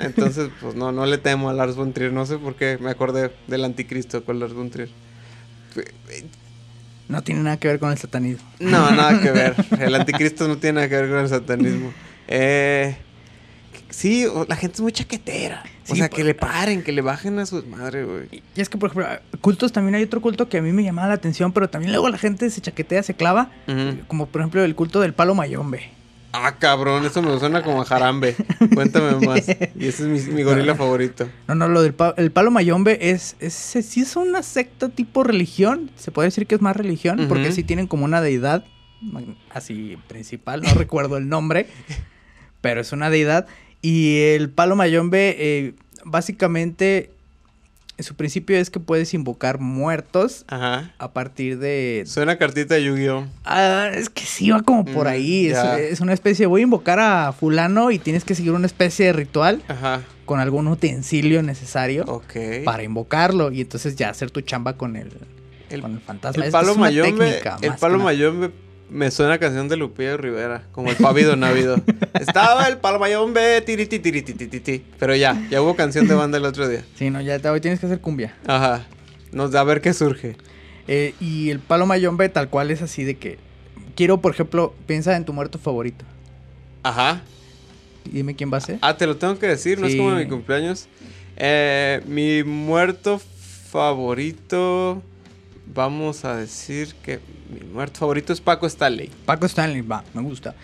[0.00, 2.12] Entonces, pues no, no le temo a Lars von Trier.
[2.12, 4.88] No sé por qué me acordé del anticristo con Lars von Trier.
[7.10, 8.48] No tiene nada que ver con el satanismo.
[8.60, 9.54] No, nada que ver.
[9.78, 11.92] El anticristo no tiene nada que ver con el satanismo.
[12.28, 12.96] Eh,
[13.90, 15.64] Sí, la gente es muy chaquetera.
[15.88, 18.42] o sea, que le paren, que le bajen a su madre, güey.
[18.54, 19.08] Y es que, por ejemplo,
[19.40, 22.08] cultos también hay otro culto que a mí me llamaba la atención, pero también luego
[22.08, 23.50] la gente se chaquetea, se clava.
[24.06, 25.90] Como por ejemplo el culto del palo mayombe.
[26.32, 28.36] Ah, cabrón, eso me suena como a jarambe.
[28.74, 29.48] Cuéntame más.
[29.48, 31.28] Y ese es mi, mi gorila favorito.
[31.48, 35.24] No, no, lo del pa- el palo mayombe es, es, sí es una secta tipo
[35.24, 35.90] religión.
[35.96, 38.64] Se puede decir que es más religión, porque sí tienen como una deidad
[39.50, 41.66] así principal, no recuerdo el nombre,
[42.60, 43.46] pero es una deidad.
[43.82, 45.74] Y el palo mayombe, eh,
[46.04, 47.10] básicamente,
[48.02, 50.92] su principio es que puedes invocar muertos Ajá.
[50.98, 52.04] a partir de...
[52.06, 53.26] Suena cartita de Yu-Gi-Oh!
[53.44, 55.46] Ah, es que sí va como por Mm, ahí.
[55.80, 59.12] Es, una especie, voy a invocar a fulano y tienes que seguir una especie de
[59.12, 60.02] ritual Ajá.
[60.26, 62.64] con algún utensilio necesario Ok.
[62.64, 65.10] para invocarlo y entonces ya hacer tu chamba con el,
[65.70, 66.42] El, con el fantasma.
[66.42, 67.24] el Es- palo es una mayombe.
[67.26, 68.50] técnica, El palo mayombe
[68.90, 70.64] me suena a canción de Lupillo Rivera.
[70.72, 71.76] Como el pavido návido.
[72.20, 73.60] Estaba el palo mayombe.
[73.62, 74.84] Tiriti, tiriti, tititi.
[74.98, 76.84] Pero ya, ya hubo canción de banda el otro día.
[76.96, 78.34] Sí, no, ya hoy tienes que hacer cumbia.
[78.46, 78.86] Ajá.
[79.32, 80.36] Nos da a ver qué surge.
[80.88, 83.38] Eh, y el palo mayombe tal cual es así de que
[83.94, 86.04] quiero, por ejemplo, piensa en tu muerto favorito.
[86.82, 87.22] Ajá.
[88.04, 88.78] Dime quién va a ser.
[88.82, 89.98] Ah, te lo tengo que decir, no es Sí.
[89.98, 90.88] como mi cumpleaños.
[91.36, 93.20] Eh, mi muerto
[93.70, 95.02] favorito.
[95.74, 97.20] Vamos a decir que
[97.52, 99.10] mi muerto favorito es Paco Stanley.
[99.24, 100.54] Paco Stanley, va, me gusta.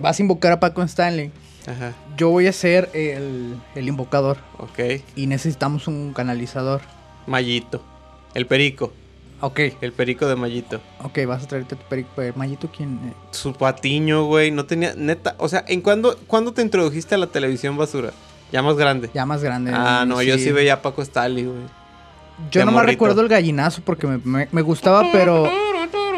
[0.00, 1.30] Vas a invocar a Paco Stanley.
[1.66, 1.94] Ajá.
[2.16, 5.02] Yo voy a ser el, el invocador Ok.
[5.16, 6.82] y necesitamos un canalizador.
[7.26, 7.82] Mayito.
[8.34, 8.92] El perico.
[9.40, 10.80] Ok, El perico de Mayito.
[11.02, 12.22] ok, vas a traerte tu perico.
[12.22, 12.94] Eh, Mayito, ¿quién?
[13.04, 14.50] Eh, Su patiño, güey.
[14.50, 14.94] No tenía.
[14.96, 15.34] Neta.
[15.38, 18.12] O sea, ¿en cuándo, cuándo te introdujiste a la televisión basura?
[18.52, 19.10] Ya más grande.
[19.12, 19.72] Ya más grande.
[19.74, 21.58] ah, no, yo sí veía a Paco Stanley, güey.
[22.50, 22.90] Yo no me morrito.
[22.92, 25.48] recuerdo el gallinazo porque me, me- me gustaba, pero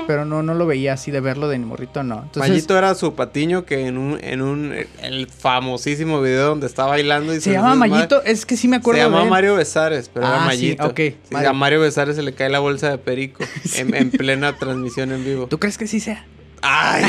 [0.06, 2.22] pero no, no lo veía así de verlo de morrito, no.
[2.22, 6.86] Entonces, Mayito era su patiño que en un, en un, el famosísimo video donde está
[6.86, 9.30] bailando y se llama desmadre- Mayito, es que sí me Se acuerdo llama de él.
[9.30, 11.50] Mario Besares, pero era Ah, sí, ok, Sí, Mario.
[11.50, 13.44] A Mario Besares se le cae la bolsa de perico
[13.76, 15.46] en, en plena transmisión en vivo.
[15.46, 16.24] ¿Tú crees que sí sea?
[16.62, 17.04] Ay,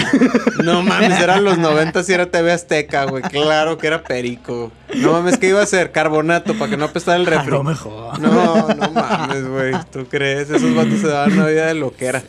[0.63, 3.23] no mames, eran los 90 si era TV Azteca, güey.
[3.23, 4.71] Claro que era perico.
[4.95, 5.91] No mames, ¿qué iba a hacer?
[5.91, 7.51] Carbonato para que no apestara el A refri.
[7.51, 8.19] lo mejor.
[8.19, 9.73] No, no mames, güey.
[9.91, 10.49] ¿Tú crees?
[10.49, 12.23] Esos vatos se daban una vida de loquera.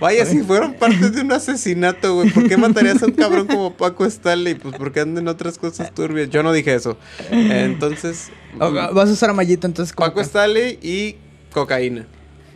[0.00, 2.30] Vaya, si fueron parte de un asesinato, güey.
[2.30, 4.54] ¿Por qué matarías a un cabrón como Paco Stanley?
[4.54, 6.30] Pues porque andan otras cosas turbias.
[6.30, 6.96] Yo no dije eso.
[7.30, 11.16] Entonces, Vas a usar a Mayito entonces Paco Stanley y
[11.52, 12.06] cocaína.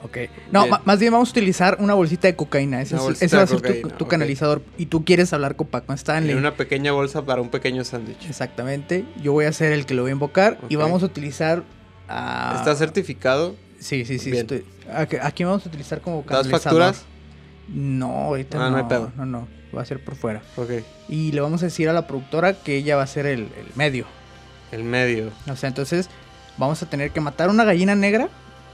[0.04, 0.18] Ok.
[0.52, 0.76] No, Bien.
[0.84, 2.80] más bien vamos a utilizar una bolsita de cocaína.
[2.82, 3.60] Ese, es- ese va a ser
[3.96, 4.62] tu, canalizador.
[4.78, 6.32] Y tú quieres hablar con Paco Stanley.
[6.32, 8.26] En una pequeña bolsa para un pequeño sándwich.
[8.28, 9.04] Exactamente.
[9.22, 10.58] Yo voy a ser el que lo voy a invocar.
[10.68, 11.62] Y vamos a utilizar
[12.08, 12.54] a...
[12.58, 13.56] ¿Está certificado?
[13.80, 14.30] Sí, sí, sí.
[14.30, 14.64] Estoy-
[15.22, 16.60] Aquí, vamos a utilizar como ¿Das canalizador.
[16.60, 17.04] facturas?
[17.68, 18.70] No, ahorita Ah, no.
[18.72, 19.12] no hay pedo.
[19.16, 19.48] No, no.
[19.76, 20.42] Va a ser por fuera.
[20.56, 20.70] Ok.
[21.08, 23.66] Y le vamos a decir a la productora que ella va a ser el, el
[23.74, 24.04] medio.
[24.70, 25.30] El medio.
[25.50, 26.10] O sea, entonces
[26.58, 28.28] vamos a tener que matar una gallina negra.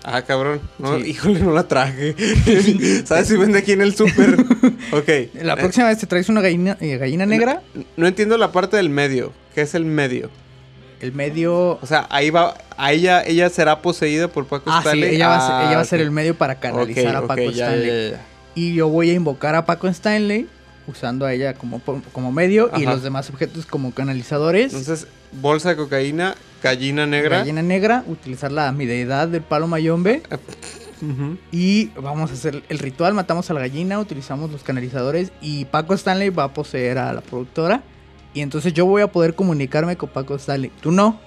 [0.05, 0.61] Ah, cabrón.
[0.79, 1.11] No, Sí.
[1.11, 2.15] Híjole, no la traje.
[3.07, 4.35] ¿Sabes si vende aquí en el súper?
[4.93, 5.43] ok.
[5.43, 7.63] La próxima vez te traes una gallina, eh, gallina negra.
[7.97, 9.33] No entiendo la parte del medio.
[9.55, 10.31] ¿Qué es el medio?
[11.01, 11.79] El medio.
[11.83, 12.55] O sea, ahí va.
[12.77, 15.15] A ella, ella será poseída por Paco Ah, sí, Stanley.
[15.17, 17.43] ella va, a ser, Ah, ella va a ser el medio para canalizar a Paco
[17.43, 17.87] ok, ya, Stanley.
[18.11, 18.27] ya, ya.
[18.55, 20.49] Y yo voy a invocar a Paco Stanley
[20.87, 21.81] usando a ella como,
[22.13, 24.73] como medio y los demás objetos como canalizadores.
[24.73, 27.39] Entonces, bolsa de cocaína, gallina negra.
[27.39, 30.23] Gallina negra, utilizar la mi deidad del palo mayombe.
[31.03, 31.39] Ujú.
[31.51, 35.95] Y vamos a hacer el ritual, matamos a la gallina, utilizamos los canalizadores y Paco
[35.95, 37.83] Stanley va a poseer a la productora.
[38.35, 40.71] Y entonces yo voy a poder comunicarme con Paco Stanley.
[40.81, 41.19] Tú no,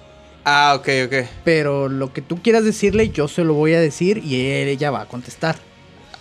[0.44, 1.14] Ah, ok, ok.
[1.44, 4.90] pero lo que tú quieras decirle yo se lo voy a decir y él- ella
[4.90, 5.56] va a contestar.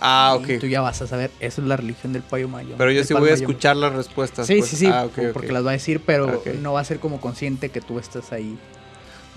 [0.01, 0.59] Ah, Y ok.
[0.59, 2.75] tú ya vas a saber, eso es la religión del payo mayo.
[2.77, 4.47] Pero yo sí voy a escuchar las respuestas.
[4.47, 4.69] Sí, pues.
[4.69, 5.31] sí, sí, Ah, ok, ok.
[5.31, 8.33] porque las va a decir, pero no va a ser como consciente que tú estás
[8.33, 8.57] ahí.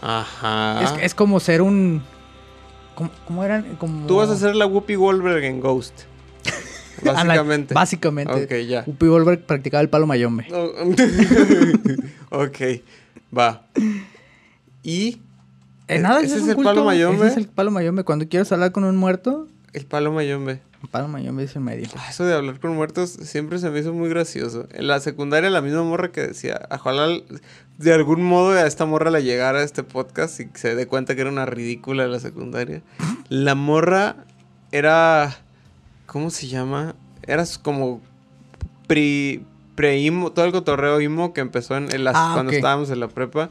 [0.00, 0.82] Ajá.
[0.82, 2.02] Es, es como ser un...
[2.94, 3.76] ¿Cómo, cómo eran?
[3.76, 4.06] Como...
[4.06, 6.02] Tú vas a ser la Whoopi Goldberg en Ghost.
[7.04, 7.74] Básicamente.
[7.74, 8.44] Básicamente.
[8.44, 8.84] Ok, ya.
[8.86, 10.46] Whoopi Goldberg practicaba el palo mayombe.
[12.30, 12.58] Ok,
[13.36, 13.66] va.
[14.82, 15.20] Y
[15.88, 17.18] Eh, nada, ¿Ese es el culto, palo mayombe?
[17.18, 18.02] Ese es el palo mayombe.
[18.04, 20.60] Cuando quieres hablar con un muerto, el palo mayombe.
[20.86, 21.88] El palo mayombe es el medio.
[21.96, 24.66] Ah, Eso de hablar con muertos siempre se me hizo muy gracioso.
[24.72, 27.08] En la secundaria la misma morra que decía, ojalá
[27.78, 31.14] de algún modo a esta morra le llegara a este podcast y se dé cuenta
[31.14, 32.82] que era una ridícula de la secundaria.
[33.28, 34.16] La morra
[34.72, 35.36] era,
[36.06, 36.94] ¿cómo se llama?
[37.26, 38.00] Era como
[38.86, 39.40] pre,
[39.74, 43.08] pre-imo, todo el cotorreo imo que empezó en, en las- Ah, cuando estábamos en la
[43.08, 43.50] prepa.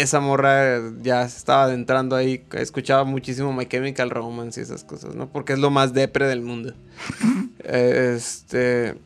[0.00, 5.14] Esa morra ya se estaba adentrando ahí, escuchaba muchísimo My Chemical Romance y esas cosas,
[5.14, 5.28] ¿no?
[5.28, 6.74] Porque es lo más depre del mundo.
[7.64, 8.96] este.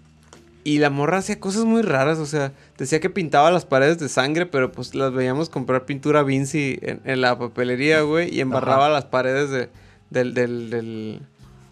[0.65, 4.09] Y la morra hacía cosas muy raras, o sea, decía que pintaba las paredes de
[4.09, 8.87] sangre, pero pues las veíamos comprar pintura Vinci en, en la papelería, güey, y embarraba
[8.87, 8.93] Ajá.
[8.93, 9.71] las paredes de,
[10.11, 11.23] del, del, del,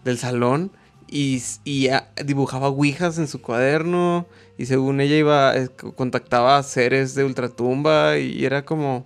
[0.03, 0.71] del salón
[1.07, 6.63] y, y ah, dibujaba ouijas en su cuaderno y según ella iba, eh, contactaba a
[6.63, 9.05] seres de ultratumba y era como...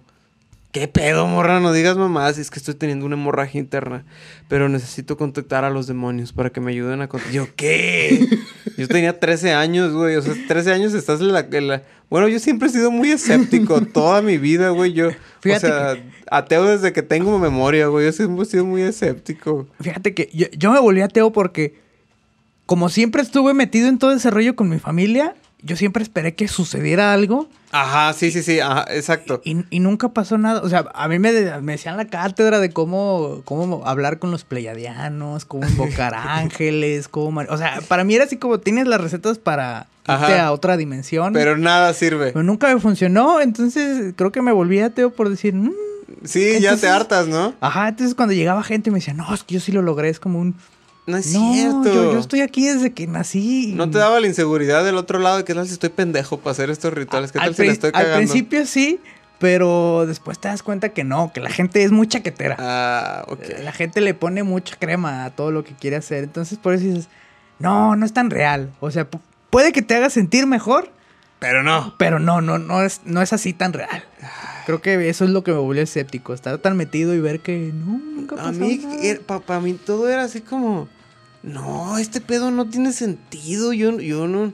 [0.71, 1.59] ¿Qué pedo, morra?
[1.59, 4.05] No digas mamás, es que estoy teniendo una hemorragia interna.
[4.47, 7.33] Pero necesito contactar a los demonios para que me ayuden a contactar.
[7.35, 8.25] ¿Yo qué?
[8.77, 10.15] Yo tenía 13 años, güey.
[10.15, 13.11] O sea, 13 años estás en la, en la- Bueno, yo siempre he sido muy
[13.11, 14.93] escéptico toda mi vida, güey.
[14.93, 15.09] Yo,
[15.41, 18.05] Fíjate o sea, ateo desde que tengo memoria, güey.
[18.05, 19.67] Yo siempre he sido muy escéptico.
[19.81, 21.75] Fíjate que yo, yo me volví ateo porque,
[22.65, 26.47] como siempre estuve metido en todo ese rollo con mi familia, yo siempre esperé que
[26.47, 28.59] sucediera algo Ajá, sí, sí, sí.
[28.59, 29.41] Ajá, exacto.
[29.45, 30.59] y, y nunca pasó nada.
[30.61, 34.29] O sea, a mí me, de- me decían la cátedra de cómo, cómo hablar con
[34.29, 37.41] los pleiadianos, cómo invocar ángeles, cómo...
[37.47, 40.47] O sea, para mí era así como tienes las recetas para irte Ajá.
[40.47, 41.31] a otra dimensión.
[41.31, 42.31] Pero nada sirve.
[42.33, 45.53] Pero nunca me funcionó, entonces creo que me volví ateo por decir...
[45.53, 45.71] "Mm".
[46.25, 47.53] Sí, ya te hartas, ¿no?
[47.61, 50.19] Ajá, entonces cuando llegaba gente me decía, no, es que yo sí lo logré, es
[50.19, 50.55] como un...
[51.07, 51.83] No es no, cierto.
[51.93, 53.73] Yo, yo estoy aquí desde que nací.
[53.75, 55.43] ¿No te daba la inseguridad del otro lado?
[55.43, 57.31] ¿Qué tal si estoy pendejo para hacer estos rituales?
[57.31, 58.17] ¿Qué al, tal si la estoy al cagando?
[58.17, 58.99] principio sí,
[59.39, 62.55] pero después te das cuenta que no, que la gente es muy chaquetera.
[62.59, 63.39] Ah, ok.
[63.63, 66.23] La gente le pone mucha crema a todo lo que quiere hacer.
[66.23, 67.07] Entonces por eso dices,
[67.57, 68.71] no, no es tan real.
[68.79, 70.91] O sea, pu- puede que te haga sentir mejor,
[71.41, 71.95] Pero no.
[71.97, 74.03] pero no, no, no es, no es así tan real.
[74.67, 76.35] Creo que eso es lo que me volvió escéptico.
[76.35, 78.79] Estar tan metido y ver que no, nunca pasó A mí,
[79.25, 80.87] para mí todo era así como,
[81.41, 84.53] no, este pedo no tiene sentido, yo, yo no,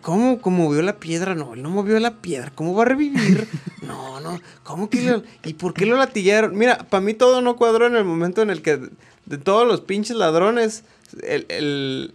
[0.00, 1.34] ¿cómo, cómo movió la piedra?
[1.34, 3.48] No, él no movió la piedra, ¿cómo va a revivir?
[3.82, 6.56] No, no, ¿cómo que lo, y por qué lo latillaron?
[6.56, 8.78] Mira, para mí todo no cuadró en el momento en el que
[9.26, 10.84] de todos los pinches ladrones,
[11.20, 12.14] el, el,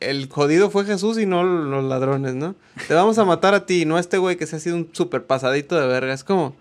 [0.00, 2.54] el jodido fue Jesús y no los ladrones, ¿no?
[2.88, 4.88] Te vamos a matar a ti, no a este güey que se ha sido un
[4.92, 6.56] súper pasadito de verga, es como...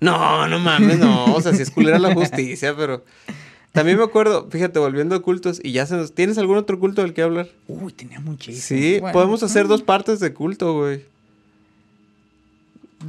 [0.00, 1.34] No, no mames, no.
[1.34, 3.04] O sea, si es culera la justicia, pero.
[3.72, 6.12] También me acuerdo, fíjate, volviendo a cultos, y ya se nos.
[6.14, 7.48] ¿Tienes algún otro culto del que hablar?
[7.66, 8.62] Uy, tenía muchísimo.
[8.80, 11.04] Sí, Bueno, podemos hacer mm, dos partes de culto, güey.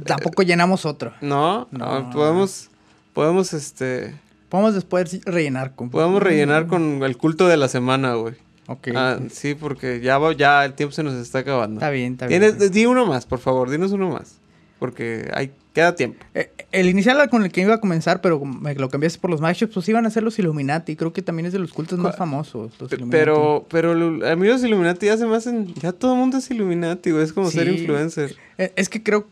[0.04, 1.12] Tampoco llenamos otro.
[1.20, 1.66] ¿No?
[1.70, 1.84] No.
[1.84, 2.68] Ah, podemos.
[3.12, 4.14] Podemos, este.
[4.48, 5.90] Podemos después rellenar con.
[5.90, 8.34] Podemos rellenar con el culto de la semana, güey.
[8.72, 8.88] Ok.
[8.94, 11.80] Ah, sí, porque ya, va- ya el tiempo se nos está acabando.
[11.80, 12.70] Está bien, está Tienes- bien.
[12.70, 14.36] Di uno más, por favor, dinos uno más.
[14.78, 16.24] Porque hay, queda tiempo.
[16.34, 19.40] Eh, el inicial con el que iba a comenzar, pero me lo cambiaste por los
[19.40, 20.96] matchups, pues iban a ser los Illuminati.
[20.96, 22.72] Creo que también es de los cultos más famosos.
[22.80, 22.90] Los.
[23.10, 25.74] Pero, pero a mí los Illuminati ya se me hacen.
[25.74, 27.24] Ya todo el mundo es Illuminati, güey.
[27.24, 28.36] Es como ser influencer.
[28.56, 29.26] Eh, Es que creo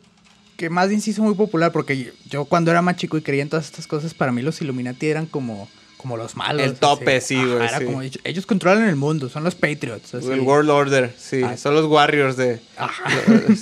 [0.57, 3.23] que más bien sí son muy popular porque yo, yo cuando era más chico y
[3.23, 5.69] creía en todas estas cosas, para mí los Illuminati eran como,
[5.99, 6.65] como los malos.
[6.65, 7.35] El tope, así.
[7.37, 7.85] sí, güey, Era sí.
[7.85, 10.15] como ellos, ellos controlan el mundo, son los Patriots.
[10.15, 10.31] así.
[10.31, 11.43] El World Order, sí.
[11.45, 11.59] Ah.
[11.59, 12.61] Son los Warriors de.
[12.79, 13.05] Ajá.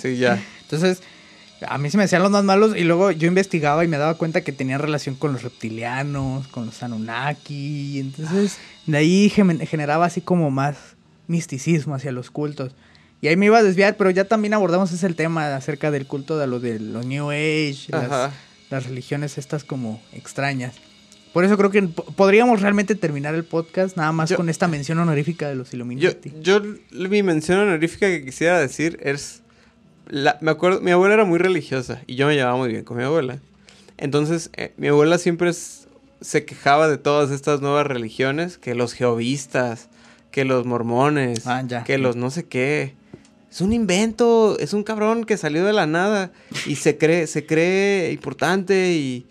[0.01, 0.41] sí, ya.
[0.62, 1.03] Entonces,
[1.66, 4.14] a mí se me hacían los más malos y luego yo investigaba y me daba
[4.14, 7.95] cuenta que tenían relación con los reptilianos, con los Anunnaki.
[7.97, 10.76] Y entonces, de ahí generaba así como más
[11.26, 12.72] misticismo hacia los cultos.
[13.22, 16.37] Y ahí me iba a desviar, pero ya también abordamos ese tema acerca del culto
[16.39, 17.89] de lo de los New Age,
[18.68, 20.74] las religiones estas como extrañas.
[21.37, 24.68] Por eso creo que po- podríamos realmente terminar el podcast nada más Yo- con esta
[24.68, 26.32] mención honorífica de los Yo, Illuminati.
[26.41, 26.62] yo,
[26.93, 29.43] mi mención honorífica que quisiera decir es.
[30.09, 32.97] la- me acuerdo, mi abuela era muy religiosa y yo me llevaba muy bien con
[32.97, 33.39] mi abuela.
[33.99, 35.89] Entonces, eh, mi abuela siempre es-
[36.22, 39.91] se quejaba de todas estas nuevas religiones, que los jehovistas,
[40.30, 41.84] que los mormones, Ah, ya.
[41.84, 42.95] que los no sé qué.
[43.51, 46.30] Es un invento, es un cabrón que salió de la nada
[46.66, 49.26] y se cree, se cree importante y,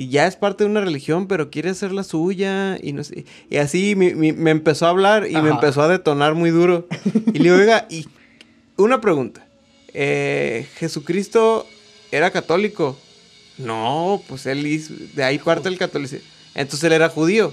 [0.00, 3.24] y ya es parte de una religión, pero quiere hacer la suya y no sé.
[3.50, 6.86] Y así mi- mi- me empezó a hablar y me empezó a detonar muy duro.
[7.34, 8.06] Y le digo, oiga, y
[8.76, 9.44] una pregunta.
[9.94, 11.66] Eh, ¿Jesucristo
[12.12, 12.96] era católico?
[13.56, 16.24] No, pues él hizo, de ahí parte el catolicismo.
[16.54, 17.52] Entonces él era judío.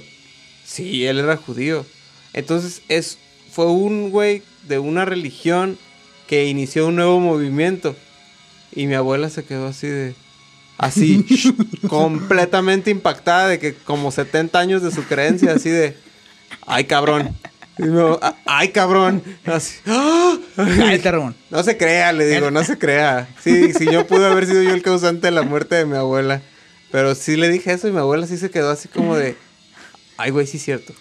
[0.64, 1.86] Sí, él era judío.
[2.34, 3.18] Entonces es,
[3.52, 5.78] fue un güey de una religión
[6.28, 7.96] que inició un nuevo movimiento.
[8.76, 10.14] Y mi abuela se quedó así de...
[10.78, 11.26] Así,
[11.88, 15.96] completamente impactada de que como 70 años de su creencia, así de...
[16.68, 17.36] Ay, cabrón.
[17.78, 19.22] No, "Ah, ay, cabrón.
[19.46, 20.38] Así, ¡ah!
[20.56, 21.36] Cállate, Ramón.
[21.50, 23.28] No se crea, le digo, no se crea.
[23.44, 26.42] Sí, sí, yo pude haber sido yo el causante de la muerte de mi abuela.
[26.92, 29.36] Pero sí le dije eso y mi abuela sí se quedó así como de...
[30.18, 30.94] Ay, güey, sí es cierto.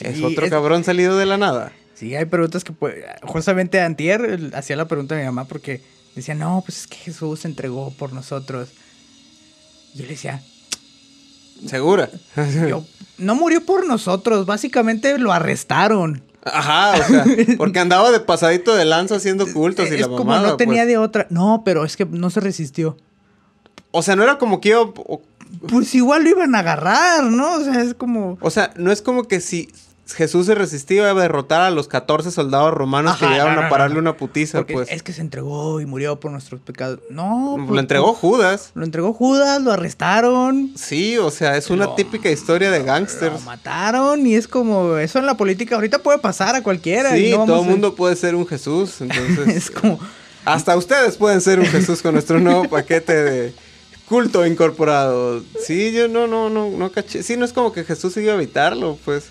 [0.00, 1.72] es otro es- cabrón salido de la nada.
[1.94, 5.82] Sí, hay preguntas que pues, justamente antier hacía la pregunta a mi mamá porque
[6.16, 8.70] decía, no, pues es que Jesús se entregó por nosotros.
[9.94, 10.42] Y yo le decía,
[11.66, 12.10] ¿Segura?
[12.68, 12.84] yo,
[13.18, 16.22] no murió por nosotros, básicamente lo arrestaron.
[16.44, 17.24] Ajá, o sea,
[17.56, 20.82] porque andaba de pasadito de lanza haciendo cultos y es la como mamada, no tenía
[20.82, 20.88] pues.
[20.88, 21.26] de otra.
[21.30, 22.96] No, pero es que no se resistió.
[23.92, 24.80] O sea, no era como que iba...
[24.80, 25.22] O,
[25.68, 27.56] Pues igual lo iban a agarrar, ¿no?
[27.56, 28.38] O sea, es como.
[28.40, 29.68] o sea, no es como que si
[30.06, 33.66] Jesús se resistía iba a derrotar a los 14 soldados romanos que llegaron no, no,
[33.68, 34.00] a pararle no.
[34.00, 34.90] una putiza, Porque pues.
[34.90, 36.98] es que se entregó y murió por nuestros pecados.
[37.08, 38.72] No, Lo pues, entregó Judas.
[38.74, 40.72] Lo entregó Judas, lo arrestaron.
[40.76, 43.42] Sí, o sea, es una Lo- típica historia de Lo gángsters.
[43.44, 44.96] mataron y es como.
[44.98, 47.16] Eso en la política ahorita puede pasar a cualquiera.
[47.16, 49.48] y Sí, vamos todo el a- mundo puede ser un Jesús, entonces...
[49.48, 49.98] es como.
[50.44, 53.54] Hasta ustedes pueden ser un Jesús con nuestro nuevo paquete de
[54.08, 55.42] culto incorporado.
[55.64, 57.22] Sí, yo no, no, no, no caché.
[57.22, 59.26] Sí, no es como que Jesús iba a evitarlo, pues.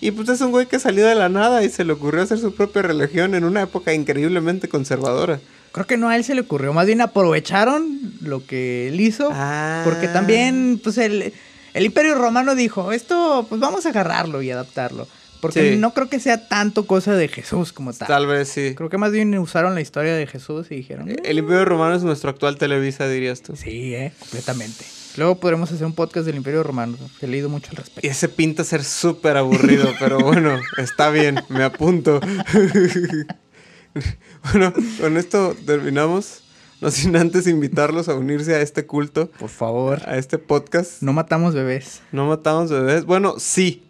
[0.00, 2.38] Y pues es un güey que salió de la nada y se le ocurrió hacer
[2.38, 5.40] su propia religión en una época increíblemente conservadora.
[5.72, 6.72] Creo que no a él se le ocurrió.
[6.72, 9.30] Más bien aprovecharon lo que él hizo.
[9.32, 9.80] Ah.
[9.84, 11.32] Porque también, pues, el,
[11.72, 15.08] el Imperio Romano dijo: Esto, pues vamos a agarrarlo y adaptarlo.
[15.40, 15.76] Porque Sí.
[15.76, 18.08] no creo que sea tanto cosa de Jesús como tal.
[18.08, 18.74] Tal vez sí.
[18.74, 21.94] Creo que más bien usaron la historia de Jesús y dijeron: "Eh, El Imperio Romano
[21.96, 23.54] es nuestro actual Televisa, dirías tú.
[23.56, 24.84] Sí, eh, completamente.
[25.16, 26.96] Luego podremos hacer un podcast del Imperio Romano.
[27.20, 28.10] He leído mucho al Y respecto.
[28.10, 32.20] ese pinta ser súper aburrido, pero bueno, está bien, me apunto.
[34.52, 36.40] bueno, con esto terminamos.
[36.80, 41.00] No sin antes invitarlos a unirse a este culto, Por favor, a este podcast.
[41.02, 42.02] no matamos bebés.
[42.12, 43.04] No matamos bebés.
[43.06, 43.83] Bueno, sí.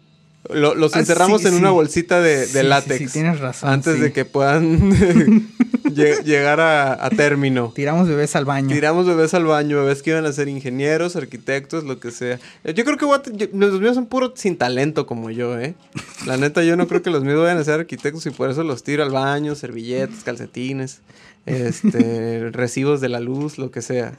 [0.49, 1.59] Lo- los Ah, encerramos sí, en sí.
[1.59, 2.97] una bolsita de, de Sí, látex.
[2.99, 4.91] sí, tienes razón, Antes de que puedan
[5.85, 7.71] lle- llegar a, a término.
[7.75, 8.69] Tiramos bebés al baño.
[8.73, 12.39] Tiramos bebés al baño, bebés que iban a ser ingenieros, arquitectos, lo que sea.
[12.63, 15.73] Yo creo que yo- los míos son puros sin talento como yo, ¿eh?
[16.27, 18.63] La neta, yo no creo que los míos vayan a ser arquitectos y por eso
[18.63, 21.01] los tiro al baño, servilletas, calcetines,
[21.47, 24.13] este, recibos de la luz, lo que sea.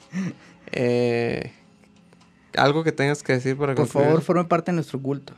[0.73, 1.53] Eh,
[2.57, 4.07] algo que tengas que decir para Por concluir?
[4.09, 5.35] favor, forme parte de nuestro culto.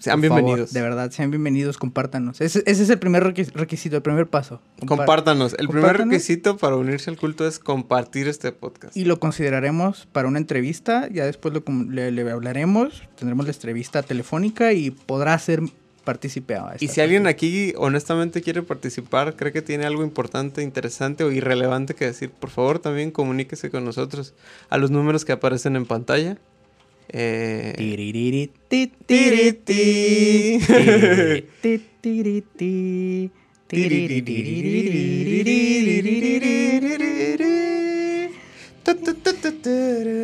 [0.00, 0.72] Sean Por favor, bienvenidos.
[0.72, 2.40] de verdad, sean bienvenidos, compártanos.
[2.40, 4.60] Ese, ese es el primer requis- requisito, el primer paso.
[4.80, 5.54] Compar- Compártanos.
[5.58, 8.96] El primer requisito para unirse al culto es compartir este podcast.
[8.96, 11.08] Y lo consideraremos para una entrevista.
[11.12, 13.02] Ya después lo le, le hablaremos.
[13.16, 15.60] Tendremos la entrevista telefónica y podrá ser
[16.04, 21.30] partícipe Y si alguien aquí honestamente quiere participar, cree que tiene algo importante, interesante o
[21.30, 24.34] irrelevante que decir, por favor también comuníquese con nosotros
[24.70, 26.38] a los números que aparecen en pantalla.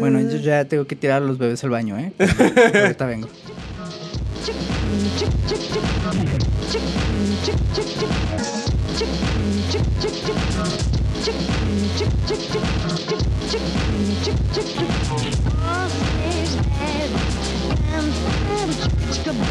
[0.01, 2.13] Bueno, yo ya tengo que tirar a los bebés al baño, ¿eh?
[2.19, 3.29] Ahorita vengo.
[19.13, 19.45] しかも